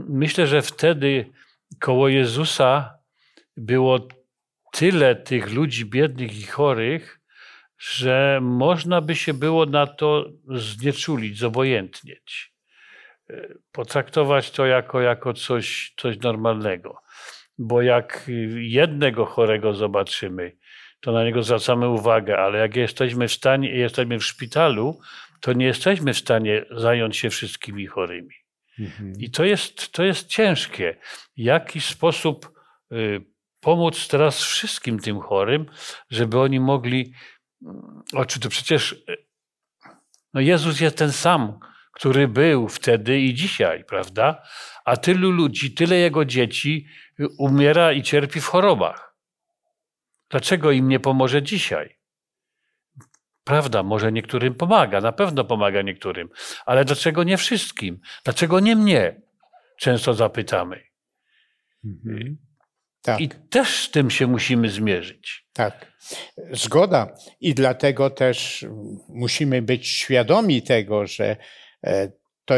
myślę, 0.09 0.47
że 0.47 0.63
wtedy 0.63 1.33
koło 1.81 2.09
Jezusa 2.09 2.99
było 3.57 4.09
tyle 4.73 5.17
tych 5.17 5.53
ludzi 5.53 5.85
biednych 5.85 6.39
i 6.39 6.43
chorych, 6.43 7.16
że 7.79 8.39
można 8.43 9.01
by 9.01 9.15
się 9.15 9.35
było 9.35 9.67
na 9.67 9.87
to 9.87 10.31
znieczulić, 10.49 11.39
zobojętnieć. 11.39 12.53
E, 13.31 13.49
potraktować 13.73 14.51
to 14.51 14.67
jako, 14.67 15.01
jako 15.01 15.33
coś, 15.33 15.95
coś 15.97 16.19
normalnego. 16.19 17.03
Bo 17.59 17.83
jak 17.83 18.31
jednego 18.57 19.27
chorego 19.27 19.75
zobaczymy, 19.75 20.57
to 21.01 21.13
na 21.13 21.25
niego 21.25 21.43
zwracamy 21.43 21.89
uwagę, 21.89 22.39
ale 22.39 22.59
jak 22.59 22.77
jesteśmy 22.77 23.29
w 23.29 23.33
stanie, 23.33 23.71
jesteśmy 23.71 24.19
w 24.19 24.25
szpitalu, 24.25 25.01
to 25.41 25.53
nie 25.53 25.67
jesteśmy 25.67 26.15
w 26.15 26.19
stanie 26.19 26.65
zająć 26.71 27.17
się 27.17 27.31
wszystkimi 27.31 27.87
chorymi. 27.87 28.35
Mhm. 28.79 29.13
I 29.19 29.31
to 29.31 29.45
jest, 29.45 29.93
to 29.93 30.05
jest 30.05 30.29
ciężkie. 30.29 30.97
Jaki 31.37 31.81
sposób 31.81 32.51
y, 32.93 33.21
pomóc 33.61 34.09
teraz 34.09 34.43
wszystkim 34.43 34.99
tym 34.99 35.21
chorym, 35.21 35.67
żeby 36.11 36.41
oni 36.41 36.61
mogli. 36.61 37.13
Oczy, 38.13 38.41
to 38.41 38.49
przecież 38.49 38.93
y, 38.93 39.27
no 40.35 40.41
Jezus 40.41 40.81
jest 40.81 40.97
ten 40.97 41.13
sam, 41.13 41.59
który 41.93 42.29
był 42.29 42.69
wtedy 42.69 43.21
i 43.21 43.35
dzisiaj, 43.35 43.85
prawda? 43.85 44.43
A 44.85 44.97
tylu 44.97 45.31
ludzi, 45.31 45.75
tyle 45.75 45.97
jego 45.97 46.25
dzieci 46.25 46.87
umiera 47.39 47.93
i 47.93 48.03
cierpi 48.03 48.41
w 48.41 48.47
chorobach. 48.47 49.17
Dlaczego 50.31 50.71
im 50.71 50.89
nie 50.89 51.01
pomoże 51.01 51.43
dzisiaj? 51.43 51.99
Prawda, 53.45 53.83
może 53.83 54.13
niektórym 54.13 54.55
pomaga, 54.55 55.01
na 55.01 55.13
pewno 55.13 55.45
pomaga 55.45 55.83
niektórym, 55.83 56.29
ale 56.67 56.85
dlaczego 56.85 57.25
nie 57.25 57.37
wszystkim? 57.37 58.01
Dlaczego 58.25 58.61
nie 58.61 58.77
mnie? 58.77 59.23
Często 59.79 60.15
zapytamy. 60.15 60.83
Mhm. 61.85 62.46
Tak. 63.07 63.21
I 63.21 63.29
też 63.29 63.85
z 63.85 63.91
tym 63.91 64.11
się 64.11 64.27
musimy 64.27 64.69
zmierzyć. 64.69 65.47
Tak, 65.53 65.93
zgoda. 66.51 67.15
I 67.41 67.55
dlatego 67.55 68.11
też 68.11 68.67
musimy 69.09 69.63
być 69.63 69.89
świadomi 69.89 70.63
tego, 70.63 71.07
że 71.07 71.37
e, 71.85 72.13
to, 72.45 72.55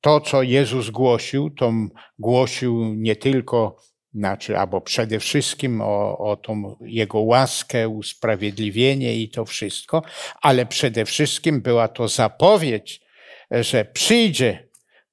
to, 0.00 0.20
co 0.20 0.42
Jezus 0.42 0.90
głosił, 0.90 1.50
to 1.50 1.72
głosił 2.18 2.94
nie 2.94 3.16
tylko, 3.16 3.76
znaczy, 4.14 4.58
albo 4.58 4.80
przede 4.80 5.20
wszystkim 5.20 5.80
o, 5.80 6.18
o 6.18 6.36
tą 6.36 6.76
Jego 6.80 7.20
łaskę, 7.20 7.88
usprawiedliwienie 7.88 9.16
i 9.16 9.28
to 9.28 9.44
wszystko, 9.44 10.02
ale 10.42 10.66
przede 10.66 11.04
wszystkim 11.04 11.60
była 11.60 11.88
to 11.88 12.08
zapowiedź, 12.08 13.00
że 13.50 13.84
przyjdzie 13.84 14.65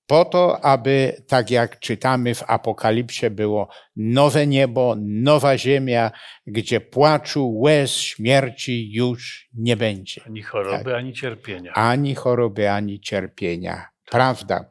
po 0.08 0.26
to, 0.26 0.66
aby, 0.66 1.24
tak 1.28 1.52
jak 1.52 1.80
czytamy 1.80 2.36
w 2.36 2.44
Apokalipsie, 2.48 3.30
było 3.30 3.68
nowe 3.96 4.48
niebo, 4.48 4.96
nowa 5.00 5.58
ziemia, 5.58 6.12
gdzie 6.48 6.82
płaczu, 6.82 7.60
łez, 7.60 7.92
śmierci 7.92 8.92
już 8.94 9.50
nie 9.54 9.78
będzie. 9.78 10.22
Ani 10.26 10.42
choroby, 10.42 10.84
tak. 10.84 10.94
ani 10.94 11.14
cierpienia. 11.14 11.74
Ani 11.74 12.16
choroby, 12.16 12.70
ani 12.70 13.00
cierpienia. 13.00 13.88
Prawda. 14.06 14.66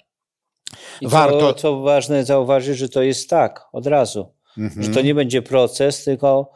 I 1.01 1.09
Warto... 1.09 1.41
co, 1.41 1.55
co 1.55 1.81
ważne 1.81 2.25
zauważyć, 2.25 2.79
że 2.79 2.89
to 2.89 3.03
jest 3.03 3.31
tak, 3.31 3.61
od 3.73 3.87
razu. 3.87 4.35
Mhm. 4.59 4.83
Że 4.83 4.91
to 4.91 5.03
nie 5.03 5.15
będzie 5.15 5.43
proces, 5.43 6.05
tylko 6.05 6.53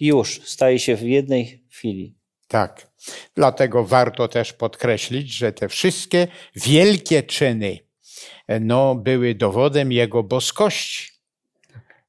już 0.00 0.40
staje 0.44 0.78
się 0.78 0.96
w 0.96 1.02
jednej 1.02 1.64
chwili. 1.70 2.18
Tak. 2.48 2.90
Dlatego 3.34 3.84
warto 3.84 4.28
też 4.28 4.52
podkreślić, 4.52 5.32
że 5.32 5.52
te 5.52 5.68
wszystkie 5.68 6.28
wielkie 6.54 7.22
czyny 7.22 7.78
no, 8.48 8.94
były 8.94 9.34
dowodem 9.34 9.92
Jego 9.92 10.22
boskości. 10.22 11.12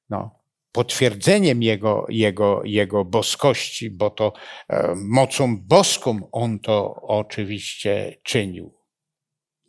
No, 0.10 0.46
potwierdzeniem 0.76 1.64
jego, 1.64 2.06
jego, 2.10 2.62
jego 2.64 3.06
boskości, 3.06 3.90
bo 3.90 4.10
to 4.10 4.34
e, 4.70 4.94
mocą 4.96 5.58
boską 5.62 6.30
on 6.32 6.60
to 6.60 6.96
oczywiście 7.02 8.18
czynił. 8.24 8.74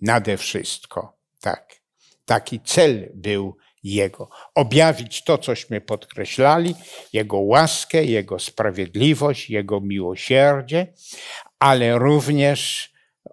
Nade 0.00 0.36
wszystko, 0.36 1.18
tak. 1.40 1.80
Taki 2.24 2.60
cel 2.60 3.12
był 3.14 3.56
jego. 3.82 4.28
Objawić 4.54 5.24
to, 5.24 5.38
cośmy 5.38 5.80
podkreślali, 5.80 6.74
Jego 7.12 7.38
łaskę, 7.38 8.04
Jego 8.04 8.38
sprawiedliwość, 8.38 9.50
Jego 9.50 9.80
miłosierdzie, 9.80 10.92
ale 11.58 11.98
również 11.98 12.92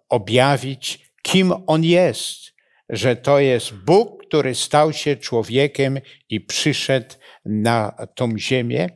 objawić, 0.09 1.11
kim 1.21 1.53
On 1.67 1.83
jest, 1.83 2.52
że 2.89 3.15
to 3.15 3.39
jest 3.39 3.73
Bóg, 3.73 4.25
który 4.25 4.55
stał 4.55 4.93
się 4.93 5.15
człowiekiem 5.15 5.99
i 6.29 6.41
przyszedł 6.41 7.15
na 7.45 7.95
tą 8.15 8.37
ziemię 8.37 8.89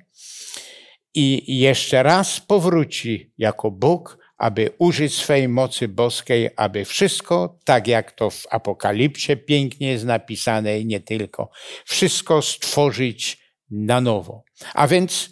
i 1.14 1.58
jeszcze 1.60 2.04
raz 2.04 2.40
powróci 2.40 3.34
jako 3.38 3.72
Bóg, 3.72 4.18
aby 4.38 4.70
użyć 4.78 5.14
swej 5.14 5.48
mocy 5.48 5.88
boskiej, 5.88 6.50
aby 6.56 6.86
wszystko, 6.86 7.60
tak 7.66 7.88
jak 7.88 8.12
to 8.12 8.30
w 8.30 8.48
Apokalipsie 8.50 9.38
pięknie 9.38 9.88
jest 9.88 10.06
napisane 10.06 10.80
i 10.80 10.86
nie 10.86 11.00
tylko, 11.00 11.50
wszystko 11.86 12.42
stworzyć 12.42 13.38
na 13.72 14.02
nowo. 14.02 14.44
A 14.74 14.88
więc 14.88 15.30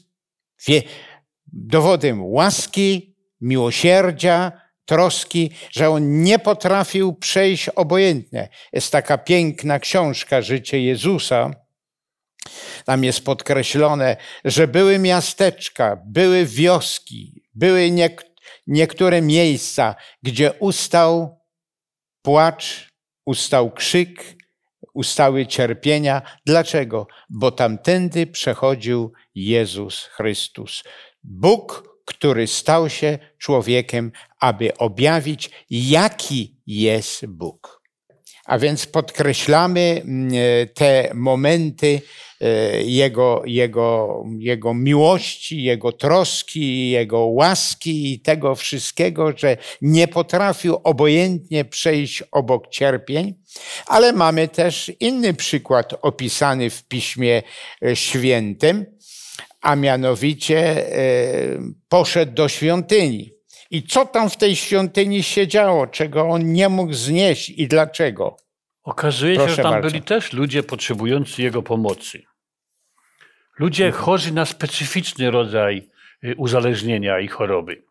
dowodem 1.47 2.25
łaski, 2.25 3.15
miłosierdzia, 3.41 4.51
troski, 4.85 5.51
że 5.71 5.89
on 5.89 6.23
nie 6.23 6.39
potrafił 6.39 7.13
przejść 7.13 7.69
obojętnie. 7.69 8.49
Jest 8.73 8.91
taka 8.91 9.17
piękna 9.17 9.79
książka 9.79 10.41
Życie 10.41 10.81
Jezusa. 10.81 11.51
Tam 12.85 13.03
jest 13.03 13.25
podkreślone, 13.25 14.17
że 14.45 14.67
były 14.67 14.99
miasteczka, 14.99 16.01
były 16.07 16.45
wioski, 16.45 17.43
były 17.53 17.91
niektóre 18.67 19.21
miejsca, 19.21 19.95
gdzie 20.23 20.53
ustał 20.53 21.39
płacz, 22.21 22.87
ustał 23.25 23.71
krzyk, 23.71 24.35
ustały 24.93 25.47
cierpienia. 25.47 26.21
Dlaczego? 26.45 27.07
Bo 27.29 27.51
tamtędy 27.51 28.27
przechodził 28.27 29.13
Jezus 29.35 30.03
Chrystus. 30.03 30.83
Bóg, 31.23 31.94
który 32.05 32.47
stał 32.47 32.89
się 32.89 33.19
człowiekiem, 33.37 34.11
aby 34.39 34.77
objawić, 34.77 35.49
jaki 35.69 36.55
jest 36.67 37.25
Bóg. 37.25 37.81
A 38.45 38.59
więc 38.59 38.85
podkreślamy 38.85 40.01
mm, 40.05 40.31
te 40.73 41.11
momenty 41.13 42.01
E, 42.41 42.81
jego, 42.83 43.41
jego, 43.45 44.23
jego 44.39 44.73
miłości, 44.73 45.63
Jego 45.63 45.91
troski, 45.91 46.89
Jego 46.89 47.25
łaski 47.25 48.13
i 48.13 48.19
tego 48.19 48.55
wszystkiego, 48.55 49.37
że 49.37 49.57
nie 49.81 50.07
potrafił 50.07 50.75
obojętnie 50.83 51.65
przejść 51.65 52.23
obok 52.31 52.67
cierpień. 52.67 53.33
Ale 53.87 54.13
mamy 54.13 54.47
też 54.47 54.91
inny 54.99 55.33
przykład 55.33 55.93
opisany 56.01 56.69
w 56.69 56.83
Piśmie 56.83 57.43
e, 57.85 57.95
Świętym, 57.95 58.85
a 59.65 59.75
mianowicie 59.75 60.57
e, 60.57 61.03
poszedł 61.89 62.33
do 62.33 62.47
świątyni. 62.49 63.31
I 63.71 63.83
co 63.83 64.05
tam 64.05 64.29
w 64.29 64.37
tej 64.37 64.55
świątyni 64.55 65.23
się 65.23 65.47
działo, 65.47 65.87
czego 65.87 66.21
on 66.21 66.53
nie 66.53 66.69
mógł 66.69 66.93
znieść 66.93 67.49
i 67.49 67.67
dlaczego? 67.67 68.37
Okazuje 68.83 69.35
Proszę 69.35 69.49
się, 69.49 69.55
że 69.55 69.63
tam 69.63 69.71
bardzo. 69.71 69.89
byli 69.89 70.01
też 70.01 70.33
ludzie 70.33 70.63
potrzebujący 70.63 71.41
jego 71.41 71.63
pomocy. 71.63 72.23
Ludzie 73.59 73.85
mhm. 73.85 74.03
chorzy 74.03 74.33
na 74.33 74.45
specyficzny 74.45 75.31
rodzaj 75.31 75.89
y, 76.23 76.35
uzależnienia 76.37 77.19
i 77.19 77.27
choroby. 77.27 77.83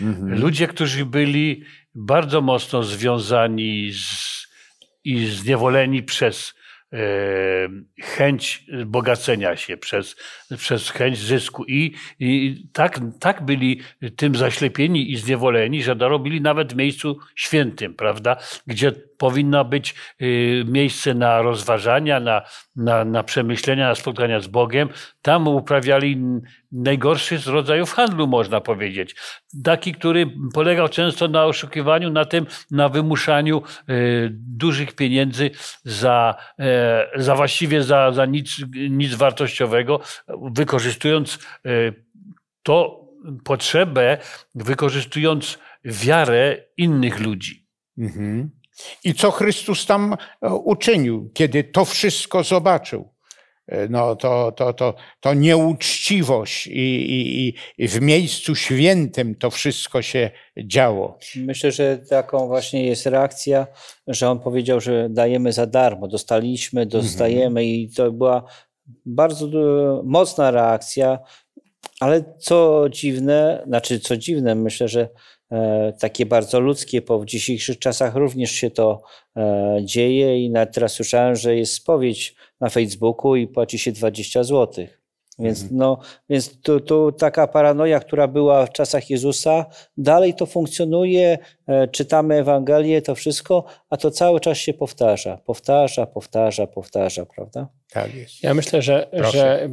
Mhm. 0.00 0.40
Ludzie, 0.40 0.66
którzy 0.66 1.06
byli 1.06 1.64
bardzo 1.94 2.40
mocno 2.40 2.82
związani 2.82 3.92
z, 3.92 4.46
i 5.04 5.26
zniewoleni 5.26 6.02
przez 6.02 6.54
chęć 8.02 8.66
bogacenia 8.86 9.56
się, 9.56 9.76
przez, 9.76 10.16
przez 10.56 10.90
chęć 10.90 11.18
zysku. 11.18 11.64
I, 11.64 11.94
i 12.20 12.62
tak, 12.72 13.00
tak 13.20 13.44
byli 13.44 13.80
tym 14.16 14.34
zaślepieni 14.34 15.12
i 15.12 15.16
zniewoleni, 15.16 15.82
że 15.82 15.96
dorobili 15.96 16.40
nawet 16.40 16.72
w 16.72 16.76
miejscu 16.76 17.18
świętym, 17.34 17.94
prawda? 17.94 18.36
Gdzie 18.66 18.92
powinno 19.18 19.64
być 19.64 19.94
y, 20.22 20.64
miejsce 20.68 21.14
na 21.14 21.42
rozważania, 21.42 22.20
na, 22.20 22.42
na, 22.76 23.04
na 23.04 23.22
przemyślenia, 23.22 23.88
na 23.88 23.94
spotkania 23.94 24.40
z 24.40 24.46
Bogiem. 24.46 24.88
Tam 25.22 25.48
uprawiali 25.48 26.22
najgorszy 26.72 27.38
z 27.38 27.46
rodzajów 27.46 27.92
handlu, 27.92 28.26
można 28.26 28.60
powiedzieć. 28.60 29.16
Taki, 29.64 29.92
który 29.92 30.30
polegał 30.54 30.88
często 30.88 31.28
na 31.28 31.44
oszukiwaniu, 31.44 32.10
na 32.10 32.24
tym, 32.24 32.46
na 32.70 32.88
wymuszaniu 32.88 33.62
y, 33.88 34.30
dużych 34.32 34.94
pieniędzy 34.94 35.50
za, 35.84 36.34
e, 36.58 37.06
za 37.16 37.34
właściwie 37.34 37.82
za, 37.82 38.12
za 38.12 38.26
nic, 38.26 38.56
nic 38.90 39.14
wartościowego, 39.14 40.00
wykorzystując 40.28 41.38
y, 41.66 42.04
to 42.62 43.04
potrzebę, 43.44 44.18
wykorzystując 44.54 45.58
wiarę 45.84 46.64
innych 46.76 47.20
ludzi. 47.20 47.66
Mhm. 47.98 48.50
I 49.04 49.14
co 49.14 49.30
Chrystus 49.30 49.86
tam 49.86 50.16
e, 50.42 50.54
uczynił, 50.54 51.30
kiedy 51.34 51.64
to 51.64 51.84
wszystko 51.84 52.42
zobaczył? 52.44 53.14
E, 53.66 53.88
no, 53.88 54.16
to, 54.16 54.52
to, 54.52 54.72
to, 54.72 54.94
to 55.20 55.34
nieuczciwość 55.34 56.66
i, 56.66 56.72
i, 56.72 57.54
i 57.78 57.88
w 57.88 58.00
miejscu 58.00 58.54
świętym 58.54 59.34
to 59.34 59.50
wszystko 59.50 60.02
się 60.02 60.30
działo. 60.64 61.18
Myślę, 61.36 61.72
że 61.72 61.98
taką 61.98 62.46
właśnie 62.46 62.86
jest 62.86 63.06
reakcja, 63.06 63.66
że 64.06 64.30
on 64.30 64.40
powiedział, 64.40 64.80
że 64.80 65.08
dajemy 65.10 65.52
za 65.52 65.66
darmo, 65.66 66.08
dostaliśmy, 66.08 66.86
dostajemy 66.86 67.60
mhm. 67.60 67.66
i 67.66 67.90
to 67.96 68.12
była 68.12 68.44
bardzo 69.06 69.46
mocna 70.04 70.50
reakcja, 70.50 71.18
ale 72.00 72.24
co 72.38 72.86
dziwne, 72.90 73.62
znaczy 73.66 74.00
co 74.00 74.16
dziwne, 74.16 74.54
myślę, 74.54 74.88
że 74.88 75.08
E, 75.08 75.08
takie 76.00 76.26
bardzo 76.26 76.60
ludzkie, 76.60 77.02
bo 77.02 77.18
w 77.18 77.26
dzisiejszych 77.26 77.78
czasach 77.78 78.14
również 78.14 78.50
się 78.50 78.70
to 78.70 79.02
e, 79.36 79.78
dzieje 79.84 80.44
i 80.44 80.50
nawet 80.50 80.74
teraz 80.74 80.92
słyszałem, 80.92 81.36
że 81.36 81.56
jest 81.56 81.74
spowiedź 81.74 82.34
na 82.60 82.68
Facebooku 82.68 83.36
i 83.36 83.46
płaci 83.46 83.78
się 83.78 83.92
20 83.92 84.44
zł. 84.44 84.86
Więc, 85.38 85.62
mhm. 85.62 85.78
no, 85.78 85.98
więc 86.28 86.60
tu, 86.60 86.80
tu 86.80 87.12
taka 87.12 87.46
paranoja, 87.46 88.00
która 88.00 88.28
była 88.28 88.66
w 88.66 88.72
czasach 88.72 89.10
Jezusa, 89.10 89.66
dalej 89.96 90.34
to 90.34 90.46
funkcjonuje, 90.46 91.38
e, 91.66 91.88
czytamy 91.88 92.34
Ewangelię, 92.34 93.02
to 93.02 93.14
wszystko, 93.14 93.64
a 93.90 93.96
to 93.96 94.10
cały 94.10 94.40
czas 94.40 94.58
się 94.58 94.74
powtarza, 94.74 95.36
powtarza, 95.36 96.06
powtarza, 96.06 96.66
powtarza, 96.66 97.26
prawda? 97.26 97.68
Tak 97.90 98.14
jest. 98.14 98.42
Ja 98.42 98.54
myślę, 98.54 98.82
że, 98.82 99.08
że 99.32 99.68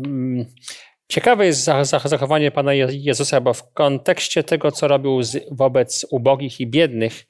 Ciekawe 1.11 1.45
jest 1.45 1.69
zachowanie 2.05 2.51
Pana 2.51 2.73
Jezusa, 2.73 3.41
bo 3.41 3.53
w 3.53 3.73
kontekście 3.73 4.43
tego, 4.43 4.71
co 4.71 4.87
robił 4.87 5.21
wobec 5.51 6.05
ubogich 6.09 6.59
i 6.59 6.67
biednych, 6.67 7.27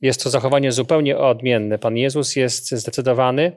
jest 0.00 0.22
to 0.24 0.30
zachowanie 0.30 0.72
zupełnie 0.72 1.18
odmienne. 1.18 1.78
Pan 1.78 1.96
Jezus 1.96 2.36
jest 2.36 2.70
zdecydowany. 2.70 3.52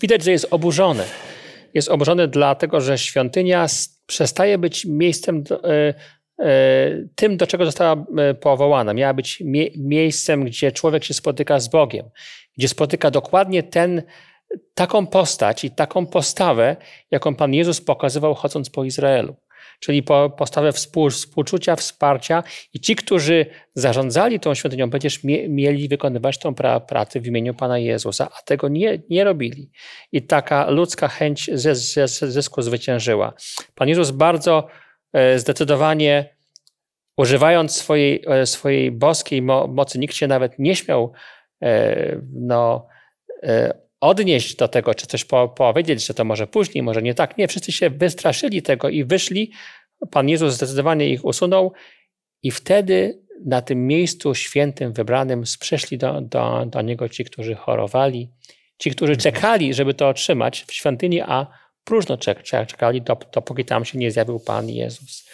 Widać, 0.00 0.24
że 0.24 0.30
jest 0.30 0.46
oburzony. 0.50 1.04
Jest 1.74 1.88
oburzony 1.88 2.28
dlatego, 2.28 2.80
że 2.80 2.98
świątynia 2.98 3.66
przestaje 4.06 4.58
być 4.58 4.84
miejscem 4.84 5.42
do, 5.42 5.70
e, 5.70 5.94
tym, 7.14 7.36
do 7.36 7.46
czego 7.46 7.64
została 7.64 8.04
powołana. 8.40 8.94
Miała 8.94 9.14
być 9.14 9.40
mie 9.40 9.66
miejscem, 9.76 10.44
gdzie 10.44 10.72
człowiek 10.72 11.04
się 11.04 11.14
spotyka 11.14 11.58
z 11.60 11.68
Bogiem, 11.68 12.10
gdzie 12.58 12.68
spotyka 12.68 13.10
dokładnie 13.10 13.62
ten, 13.62 14.02
taką 14.74 15.06
postać 15.06 15.64
i 15.64 15.70
taką 15.70 16.06
postawę, 16.06 16.76
jaką 17.10 17.34
Pan 17.34 17.54
Jezus 17.54 17.80
pokazywał 17.80 18.34
chodząc 18.34 18.70
po 18.70 18.84
Izraelu 18.84 19.36
czyli 19.82 20.02
po, 20.02 20.30
postawę 20.30 20.72
współ, 20.72 21.10
współczucia, 21.10 21.76
wsparcia 21.76 22.42
i 22.74 22.80
ci, 22.80 22.96
którzy 22.96 23.46
zarządzali 23.74 24.40
tą 24.40 24.54
świątynią, 24.54 24.90
przecież 24.90 25.24
mie, 25.24 25.48
mieli 25.48 25.88
wykonywać 25.88 26.38
tą 26.38 26.54
pra, 26.54 26.80
pracę 26.80 27.20
w 27.20 27.26
imieniu 27.26 27.54
Pana 27.54 27.78
Jezusa, 27.78 28.28
a 28.38 28.42
tego 28.42 28.68
nie, 28.68 29.02
nie 29.10 29.24
robili. 29.24 29.70
I 30.12 30.22
taka 30.22 30.70
ludzka 30.70 31.08
chęć 31.08 31.50
zysku 32.22 32.62
zwyciężyła. 32.62 33.34
Pan 33.74 33.88
Jezus 33.88 34.10
bardzo 34.10 34.66
e, 35.12 35.38
zdecydowanie 35.38 36.36
używając 37.16 37.76
swojej, 37.76 38.24
e, 38.26 38.46
swojej 38.46 38.90
boskiej 38.90 39.42
mocy, 39.42 39.98
nikt 39.98 40.14
się 40.14 40.26
nawet 40.26 40.58
nie 40.58 40.76
śmiał 40.76 41.12
e, 41.62 42.20
no, 42.32 42.86
odnieść 44.02 44.56
do 44.56 44.68
tego, 44.68 44.94
czy 44.94 45.06
coś 45.06 45.24
po, 45.24 45.48
powiedzieć, 45.48 46.06
że 46.06 46.14
to 46.14 46.24
może 46.24 46.46
później, 46.46 46.82
może 46.82 47.02
nie 47.02 47.14
tak. 47.14 47.38
Nie, 47.38 47.48
wszyscy 47.48 47.72
się 47.72 47.90
wystraszyli 47.90 48.62
tego 48.62 48.88
i 48.88 49.04
wyszli. 49.04 49.52
Pan 50.10 50.28
Jezus 50.28 50.54
zdecydowanie 50.54 51.08
ich 51.08 51.24
usunął 51.24 51.72
i 52.42 52.50
wtedy 52.50 53.22
na 53.44 53.62
tym 53.62 53.86
miejscu 53.86 54.34
świętym, 54.34 54.92
wybranym, 54.92 55.42
przyszli 55.60 55.98
do, 55.98 56.20
do, 56.20 56.66
do 56.66 56.82
Niego 56.82 57.08
ci, 57.08 57.24
którzy 57.24 57.54
chorowali, 57.54 58.30
ci, 58.78 58.90
którzy 58.90 59.12
mhm. 59.12 59.32
czekali, 59.32 59.74
żeby 59.74 59.94
to 59.94 60.08
otrzymać 60.08 60.64
w 60.68 60.72
świątyni, 60.72 61.20
a 61.20 61.46
próżno 61.84 62.16
czek, 62.16 62.42
czekali, 62.42 63.02
dopóki 63.32 63.64
tam 63.64 63.84
się 63.84 63.98
nie 63.98 64.10
zjawił 64.10 64.40
Pan 64.40 64.68
Jezus. 64.68 65.28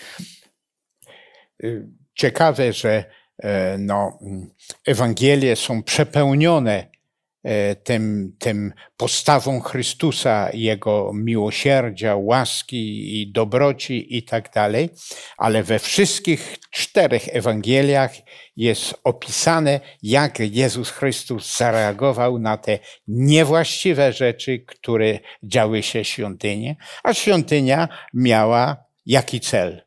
Ciekawe, 2.14 2.72
że 2.72 3.04
e, 3.38 3.78
no, 3.78 4.18
Ewangelie 4.86 5.56
są 5.56 5.82
przepełnione 5.82 6.97
tym, 7.84 8.32
tym 8.38 8.72
postawą 8.96 9.60
Chrystusa, 9.60 10.50
Jego 10.52 11.12
miłosierdzia, 11.14 12.16
łaski 12.16 13.20
i 13.20 13.32
dobroci 13.32 14.16
i 14.16 14.22
tak 14.22 14.52
dalej, 14.52 14.90
ale 15.38 15.62
we 15.62 15.78
wszystkich 15.78 16.56
czterech 16.70 17.36
Ewangeliach 17.36 18.12
jest 18.56 19.00
opisane, 19.04 19.80
jak 20.02 20.38
Jezus 20.40 20.90
Chrystus 20.90 21.56
zareagował 21.56 22.38
na 22.38 22.56
te 22.56 22.78
niewłaściwe 23.08 24.12
rzeczy, 24.12 24.58
które 24.66 25.18
działy 25.42 25.82
się 25.82 26.04
w 26.04 26.06
świątyni, 26.06 26.76
a 27.04 27.14
świątynia 27.14 27.88
miała 28.14 28.76
jaki 29.06 29.40
cel? 29.40 29.82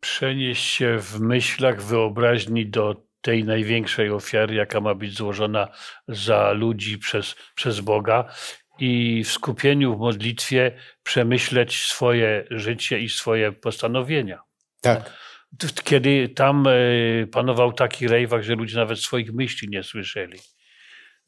Przenieść 0.00 0.64
się 0.64 0.98
w 0.98 1.20
myślach, 1.20 1.82
wyobraźni 1.82 2.66
do 2.66 3.03
tej 3.24 3.44
największej 3.44 4.10
ofiary, 4.10 4.54
jaka 4.54 4.80
ma 4.80 4.94
być 4.94 5.16
złożona 5.16 5.68
za 6.08 6.52
ludzi 6.52 6.98
przez, 6.98 7.34
przez 7.54 7.80
Boga 7.80 8.24
i 8.78 9.24
w 9.24 9.32
skupieniu 9.32 9.96
w 9.96 9.98
modlitwie 9.98 10.72
przemyśleć 11.02 11.86
swoje 11.86 12.44
życie 12.50 12.98
i 12.98 13.08
swoje 13.08 13.52
postanowienia. 13.52 14.40
Tak. 14.80 15.12
Kiedy 15.84 16.28
tam 16.28 16.66
e, 16.66 16.72
panował 17.26 17.72
taki 17.72 18.08
rejwach, 18.08 18.42
że 18.42 18.54
ludzie 18.54 18.76
nawet 18.76 18.98
swoich 18.98 19.32
myśli 19.32 19.68
nie 19.68 19.82
słyszeli. 19.82 20.38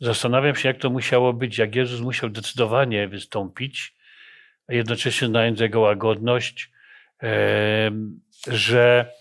Zastanawiam 0.01 0.57
się, 0.57 0.69
jak 0.69 0.79
to 0.79 0.91
musiało 0.91 1.33
być, 1.33 1.59
jak 1.59 1.75
Jezus 1.75 2.01
musiał 2.01 2.31
decydowanie 2.31 3.09
wystąpić, 3.09 3.95
a 4.69 4.75
jednocześnie 4.75 5.29
znając 5.29 5.61
Jego 5.61 5.81
łagodność, 5.81 6.71
że 8.47 9.13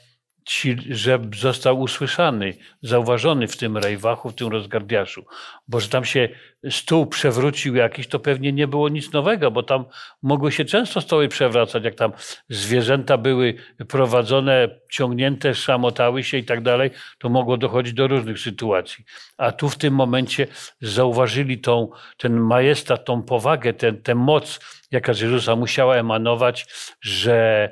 ci, 0.46 0.78
że 0.90 1.20
został 1.36 1.80
usłyszany, 1.80 2.54
zauważony 2.82 3.48
w 3.48 3.58
tym 3.58 3.78
rejwachu, 3.78 4.30
w 4.30 4.36
tym 4.36 4.48
rozgardiaszu. 4.48 5.26
Bo 5.68 5.80
że 5.80 5.90
tam 5.90 6.06
się 6.06 6.30
stół 6.70 7.08
przewrócił 7.08 7.76
jakiś, 7.76 8.08
to 8.08 8.20
pewnie 8.20 8.54
nie 8.54 8.68
było 8.68 8.90
nic 8.90 9.12
nowego, 9.12 9.52
bo 9.52 9.64
tam 9.64 9.86
mogły 10.22 10.52
się 10.52 10.66
często 10.66 11.02
stoły 11.02 11.28
przewracać, 11.28 11.84
jak 11.84 11.96
tam 11.96 12.12
zwierzęta 12.50 13.18
były 13.18 13.56
prowadzone, 13.88 14.80
ciągnięte, 14.92 15.56
szamotały 15.56 16.24
się 16.24 16.38
i 16.38 16.44
tak 16.44 16.62
dalej, 16.62 16.90
to 17.18 17.30
mogło 17.30 17.58
dochodzić 17.58 17.94
do 17.94 18.08
różnych 18.08 18.40
sytuacji. 18.40 19.06
A 19.38 19.52
tu 19.52 19.70
w 19.70 19.78
tym 19.78 19.94
momencie 19.94 20.48
zauważyli 20.82 21.60
tą, 21.60 21.90
ten 22.18 22.40
majestat, 22.40 23.06
tą 23.06 23.24
powagę, 23.24 23.74
tę 24.04 24.16
moc, 24.16 24.60
jaka 24.92 25.14
z 25.14 25.20
Jezusa 25.20 25.56
musiała 25.56 25.96
emanować, 25.96 26.66
że 27.02 27.70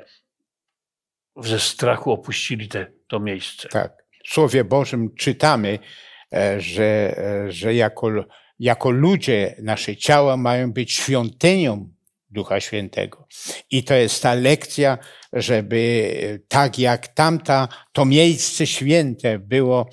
ze 1.36 1.60
strachu 1.60 2.12
opuścili 2.12 2.68
te, 2.68 2.86
to 3.08 3.20
miejsce. 3.20 3.68
Tak. 3.68 4.04
W 4.24 4.34
Słowie 4.34 4.64
Bożym 4.64 5.14
czytamy, 5.14 5.78
e, 6.34 6.60
że, 6.60 7.18
e, 7.18 7.52
że 7.52 7.74
jako, 7.74 8.08
jako 8.58 8.90
ludzie 8.90 9.56
nasze 9.62 9.96
ciała 9.96 10.36
mają 10.36 10.72
być 10.72 10.92
świątynią 10.92 11.94
Ducha 12.30 12.60
Świętego. 12.60 13.28
I 13.70 13.84
to 13.84 13.94
jest 13.94 14.22
ta 14.22 14.34
lekcja, 14.34 14.98
żeby 15.32 16.40
tak 16.48 16.78
jak 16.78 17.08
tamta, 17.08 17.68
to 17.92 18.04
miejsce 18.04 18.66
święte 18.66 19.38
było 19.38 19.90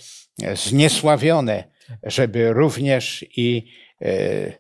zniesławione, 0.54 1.72
żeby 2.04 2.54
również 2.54 3.26
i 3.38 3.72
e, 4.02 4.54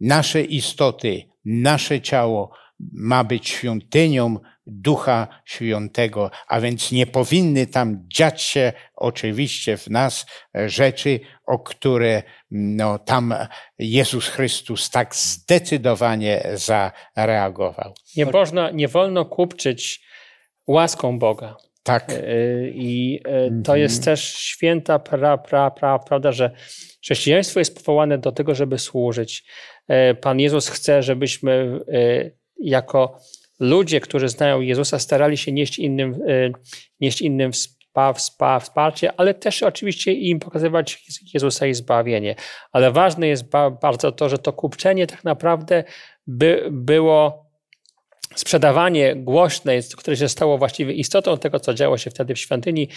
nasze 0.00 0.42
istoty, 0.42 1.22
nasze 1.44 2.00
ciało 2.00 2.50
ma 2.92 3.24
być 3.24 3.48
świątynią 3.48 4.38
Ducha 4.66 5.28
Świętego, 5.44 6.30
a 6.48 6.60
więc 6.60 6.92
nie 6.92 7.06
powinny 7.06 7.66
tam 7.66 8.04
dziać 8.14 8.42
się 8.42 8.72
oczywiście 8.94 9.76
w 9.76 9.90
nas 9.90 10.26
rzeczy, 10.54 11.20
o 11.46 11.58
które 11.58 12.22
no, 12.50 12.98
tam 12.98 13.34
Jezus 13.78 14.28
Chrystus 14.28 14.90
tak 14.90 15.16
zdecydowanie 15.16 16.42
zareagował. 16.54 17.94
Nie, 18.16 18.26
można, 18.26 18.70
nie 18.70 18.88
wolno 18.88 19.24
kupczyć 19.24 20.06
łaską 20.66 21.18
Boga. 21.18 21.56
Tak. 21.82 22.12
E, 22.12 22.68
I 22.68 23.20
e, 23.24 23.62
to 23.64 23.76
jest 23.76 23.98
mhm. 23.98 24.04
też 24.04 24.34
święta 24.34 24.98
pra, 24.98 25.38
pra, 25.38 25.70
pra, 25.70 25.98
prawda, 25.98 26.32
że 26.32 26.50
chrześcijaństwo 27.02 27.58
jest 27.58 27.76
powołane 27.76 28.18
do 28.18 28.32
tego, 28.32 28.54
żeby 28.54 28.78
służyć. 28.78 29.44
E, 29.88 30.14
Pan 30.14 30.40
Jezus 30.40 30.68
chce, 30.68 31.02
żebyśmy 31.02 31.80
jako 32.62 33.18
ludzie, 33.60 34.00
którzy 34.00 34.28
znają 34.28 34.60
Jezusa, 34.60 34.98
starali 34.98 35.36
się 35.36 35.52
nieść 35.52 35.78
innym, 35.78 36.14
e, 36.28 36.50
nieść 37.00 37.22
innym 37.22 37.50
wsparcie, 38.58 39.12
ale 39.16 39.34
też 39.34 39.62
oczywiście 39.62 40.12
im 40.12 40.40
pokazywać 40.40 41.04
Jezusa 41.34 41.66
i 41.66 41.74
zbawienie. 41.74 42.34
Ale 42.72 42.92
ważne 42.92 43.28
jest 43.28 43.44
bardzo 43.82 44.12
to, 44.12 44.28
że 44.28 44.38
to 44.38 44.52
kupczenie 44.52 45.06
tak 45.06 45.24
naprawdę 45.24 45.84
by, 46.26 46.68
było 46.70 47.46
sprzedawanie 48.34 49.16
głośne, 49.16 49.72
które 49.96 50.16
się 50.16 50.28
stało 50.28 50.58
właściwie 50.58 50.92
istotą 50.92 51.38
tego, 51.38 51.60
co 51.60 51.74
działo 51.74 51.98
się 51.98 52.10
wtedy 52.10 52.34
w 52.34 52.38
świątyni, 52.38 52.88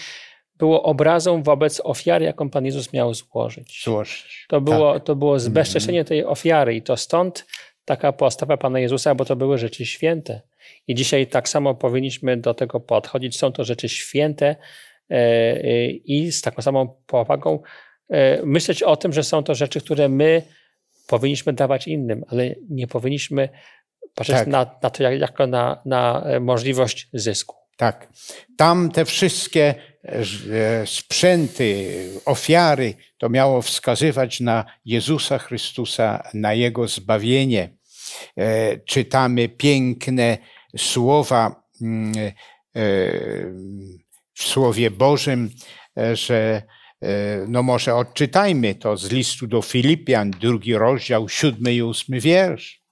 było 0.58 0.82
obrazą 0.82 1.42
wobec 1.42 1.80
ofiary, 1.84 2.24
jaką 2.24 2.50
Pan 2.50 2.64
Jezus 2.64 2.92
miał 2.92 3.14
złożyć. 3.14 3.82
Złożyć. 3.84 4.46
To 4.48 4.60
było, 4.60 4.94
tak. 4.94 5.04
to 5.04 5.16
było 5.16 5.38
zbezczeszczenie 5.38 6.04
tej 6.04 6.24
ofiary 6.24 6.74
i 6.74 6.82
to 6.82 6.96
stąd 6.96 7.46
taka 7.86 8.12
postawa 8.12 8.56
Pana 8.56 8.80
Jezusa, 8.80 9.14
bo 9.14 9.24
to 9.24 9.36
były 9.36 9.58
rzeczy 9.58 9.86
święte. 9.86 10.40
I 10.86 10.94
dzisiaj 10.94 11.26
tak 11.26 11.48
samo 11.48 11.74
powinniśmy 11.74 12.36
do 12.36 12.54
tego 12.54 12.80
podchodzić. 12.80 13.38
Są 13.38 13.52
to 13.52 13.64
rzeczy 13.64 13.88
święte 13.88 14.46
e, 14.46 15.14
e, 15.14 15.90
i 15.90 16.32
z 16.32 16.42
taką 16.42 16.62
samą 16.62 16.88
powagą 17.06 17.62
e, 18.08 18.42
myśleć 18.46 18.82
o 18.82 18.96
tym, 18.96 19.12
że 19.12 19.22
są 19.22 19.42
to 19.42 19.54
rzeczy, 19.54 19.80
które 19.80 20.08
my 20.08 20.42
powinniśmy 21.06 21.52
dawać 21.52 21.88
innym, 21.88 22.24
ale 22.28 22.54
nie 22.70 22.86
powinniśmy 22.86 23.48
patrzeć 24.14 24.36
tak. 24.36 24.46
na, 24.46 24.70
na, 24.82 24.90
to 24.90 25.02
jako 25.02 25.46
na, 25.46 25.82
na 25.84 26.24
możliwość 26.40 27.08
zysku. 27.12 27.65
Tak. 27.76 28.08
Tam 28.56 28.90
te 28.90 29.04
wszystkie 29.04 29.74
sprzęty, 30.84 31.94
ofiary, 32.24 32.94
to 33.18 33.28
miało 33.28 33.62
wskazywać 33.62 34.40
na 34.40 34.64
Jezusa 34.84 35.38
Chrystusa, 35.38 36.22
na 36.34 36.54
Jego 36.54 36.88
zbawienie. 36.88 37.76
Czytamy 38.86 39.48
piękne 39.48 40.38
słowa 40.76 41.62
mm, 41.82 42.12
e, 42.16 42.32
w 44.34 44.42
Słowie 44.42 44.90
Bożym, 44.90 45.50
e, 45.98 46.16
że 46.16 46.62
e, 47.02 47.44
no 47.48 47.62
może 47.62 47.94
odczytajmy 47.94 48.74
to 48.74 48.96
z 48.96 49.10
listu 49.10 49.46
do 49.46 49.62
Filipian, 49.62 50.30
drugi 50.30 50.74
rozdział, 50.74 51.28
siódmy 51.28 51.74
i 51.74 51.82
ósmy 51.82 52.20
wiersz. 52.20 52.85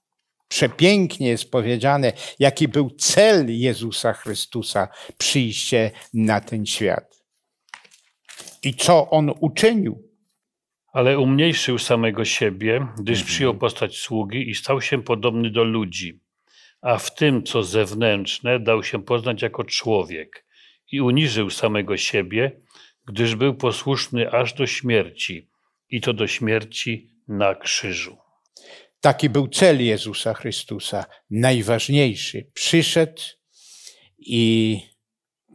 Przepięknie 0.55 1.27
jest 1.27 1.51
powiedziane, 1.51 2.13
jaki 2.39 2.67
był 2.67 2.89
cel 2.89 3.45
Jezusa 3.59 4.13
Chrystusa 4.13 4.87
przyjście 5.17 5.91
na 6.13 6.41
ten 6.41 6.65
świat. 6.65 7.23
I 8.63 8.73
co 8.73 9.09
On 9.09 9.31
uczynił. 9.39 10.09
Ale 10.93 11.19
umniejszył 11.19 11.77
samego 11.77 12.25
siebie, 12.25 12.87
gdyż 12.97 13.19
mhm. 13.19 13.27
przyjął 13.27 13.53
postać 13.57 13.97
sługi 13.97 14.49
i 14.49 14.55
stał 14.55 14.81
się 14.81 15.03
podobny 15.03 15.49
do 15.49 15.63
ludzi 15.63 16.19
a 16.81 16.97
w 16.97 17.15
tym, 17.15 17.43
co 17.43 17.63
zewnętrzne, 17.63 18.59
dał 18.59 18.83
się 18.83 19.03
poznać 19.03 19.41
jako 19.41 19.63
człowiek 19.63 20.45
i 20.91 21.01
uniżył 21.01 21.49
samego 21.49 21.97
siebie, 21.97 22.61
gdyż 23.05 23.35
był 23.35 23.55
posłuszny 23.55 24.31
aż 24.31 24.53
do 24.53 24.67
śmierci 24.67 25.49
i 25.89 26.01
to 26.01 26.13
do 26.13 26.27
śmierci 26.27 27.09
na 27.27 27.55
krzyżu. 27.55 28.24
Taki 29.05 29.29
był 29.29 29.47
cel 29.47 29.85
Jezusa 29.85 30.33
Chrystusa, 30.33 31.05
najważniejszy. 31.29 32.51
Przyszedł 32.53 33.21
i 34.17 34.79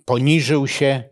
poniżył 0.04 0.66
się 0.66 1.04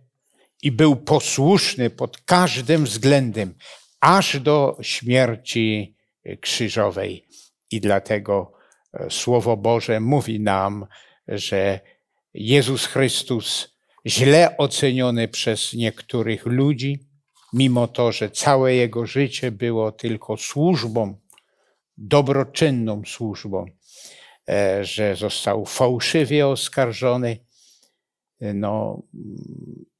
i 0.62 0.72
był 0.72 0.96
posłuszny 0.96 1.90
pod 1.90 2.20
każdym 2.20 2.84
względem, 2.84 3.54
aż 4.00 4.40
do 4.40 4.78
śmierci 4.82 5.96
krzyżowej. 6.40 7.26
I 7.70 7.80
dlatego 7.80 8.52
e, 8.92 9.10
Słowo 9.10 9.56
Boże 9.56 10.00
mówi 10.00 10.40
nam, 10.40 10.86
że 11.28 11.80
Jezus 12.34 12.86
Chrystus, 12.86 13.76
źle 14.06 14.56
oceniony 14.56 15.28
przez 15.28 15.72
niektórych 15.72 16.46
ludzi, 16.46 16.98
mimo 17.52 17.88
to, 17.88 18.12
że 18.12 18.30
całe 18.30 18.74
jego 18.74 19.06
życie 19.06 19.50
było 19.50 19.92
tylko 19.92 20.36
służbą, 20.36 21.27
dobroczynną 21.98 23.02
służbą, 23.06 23.66
e, 24.48 24.84
że 24.84 25.16
został 25.16 25.66
fałszywie 25.66 26.46
oskarżony 26.46 27.38
no, 28.54 29.02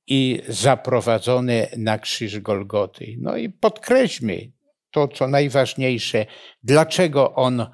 i 0.07 0.43
zaprowadzony 0.49 1.67
na 1.77 1.99
krzyż 1.99 2.41
Golgoty. 2.41 3.17
No 3.21 3.37
i 3.37 3.51
podkreślmy 3.51 4.51
to, 4.91 5.09
co 5.09 5.29
najważniejsze, 5.29 6.27
dlaczego 6.63 7.35
on 7.35 7.61
e, 7.61 7.69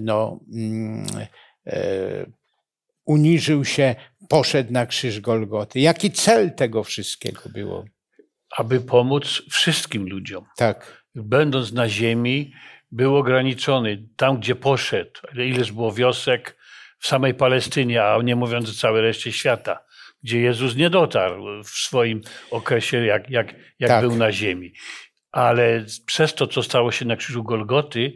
no, 0.00 0.40
mm, 0.52 1.06
e, 1.66 2.26
uniżył 3.04 3.64
się, 3.64 3.94
poszedł 4.28 4.72
na 4.72 4.86
krzyż 4.86 5.20
Golgoty. 5.20 5.80
Jaki 5.80 6.10
cel 6.10 6.54
tego 6.54 6.84
wszystkiego 6.84 7.40
było? 7.54 7.84
Aby 8.56 8.80
pomóc 8.80 9.42
wszystkim 9.50 10.08
ludziom. 10.08 10.44
Tak. 10.56 11.04
Będąc 11.14 11.72
na 11.72 11.88
ziemi, 11.88 12.52
był 12.92 13.16
ograniczony 13.16 14.08
tam, 14.16 14.40
gdzie 14.40 14.54
poszedł. 14.54 15.20
Ileż 15.34 15.72
było 15.72 15.92
wiosek 15.92 16.56
w 16.98 17.06
samej 17.06 17.34
Palestynie, 17.34 18.04
a 18.04 18.22
nie 18.22 18.36
mówiąc 18.36 18.70
o 18.70 18.74
całej 18.74 19.02
reszcie 19.02 19.32
świata, 19.32 19.84
gdzie 20.22 20.40
Jezus 20.40 20.76
nie 20.76 20.90
dotarł 20.90 21.62
w 21.62 21.68
swoim 21.68 22.20
okresie, 22.50 23.04
jak, 23.04 23.30
jak, 23.30 23.54
jak 23.78 23.90
Tak. 23.90 24.00
był 24.00 24.16
na 24.16 24.32
ziemi. 24.32 24.72
Ale 25.32 25.84
przez 26.06 26.34
to, 26.34 26.46
co 26.46 26.62
stało 26.62 26.92
się 26.92 27.04
na 27.04 27.16
krzyżu 27.16 27.42
Golgoty, 27.42 28.12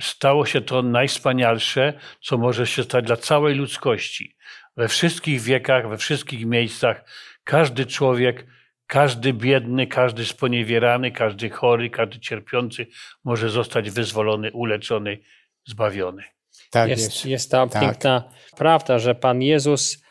stało 0.00 0.46
się 0.46 0.60
to 0.60 0.82
najwspanialsze, 0.82 1.92
co 2.20 2.38
może 2.38 2.66
się 2.66 2.82
stać 2.82 3.04
dla 3.04 3.16
całej 3.16 3.54
ludzkości. 3.54 4.36
We 4.76 4.88
wszystkich 4.88 5.40
wiekach, 5.40 5.88
we 5.88 5.98
wszystkich 5.98 6.46
miejscach, 6.46 7.04
każdy 7.44 7.86
człowiek, 7.86 8.46
każdy 8.92 9.32
biedny, 9.32 9.86
każdy 9.86 10.24
sponiewierany, 10.24 11.10
każdy 11.10 11.50
chory, 11.50 11.90
każdy 11.90 12.20
cierpiący 12.20 12.86
może 13.24 13.50
zostać 13.50 13.90
wyzwolony, 13.90 14.52
uleczony, 14.52 15.18
zbawiony. 15.66 16.22
Tak 16.70 16.90
jest, 16.90 17.02
jest. 17.02 17.26
jest 17.26 17.50
ta 17.50 17.66
Tak. 17.66 17.82
piękna 17.82 18.32
prawda, 18.56 18.98
że 18.98 19.14
Pan 19.14 19.42
Jezus 19.42 20.02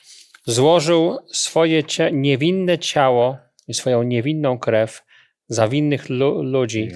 złożył 0.46 1.18
swoje 1.32 1.84
niewinne 2.12 2.80
ciało 2.80 3.38
i 3.68 3.74
swoją 3.74 4.04
niewinną 4.04 4.60
krew 4.60 5.04
za 5.48 5.68
winnych 5.68 6.10
lu, 6.10 6.44
ludzi, 6.44 6.92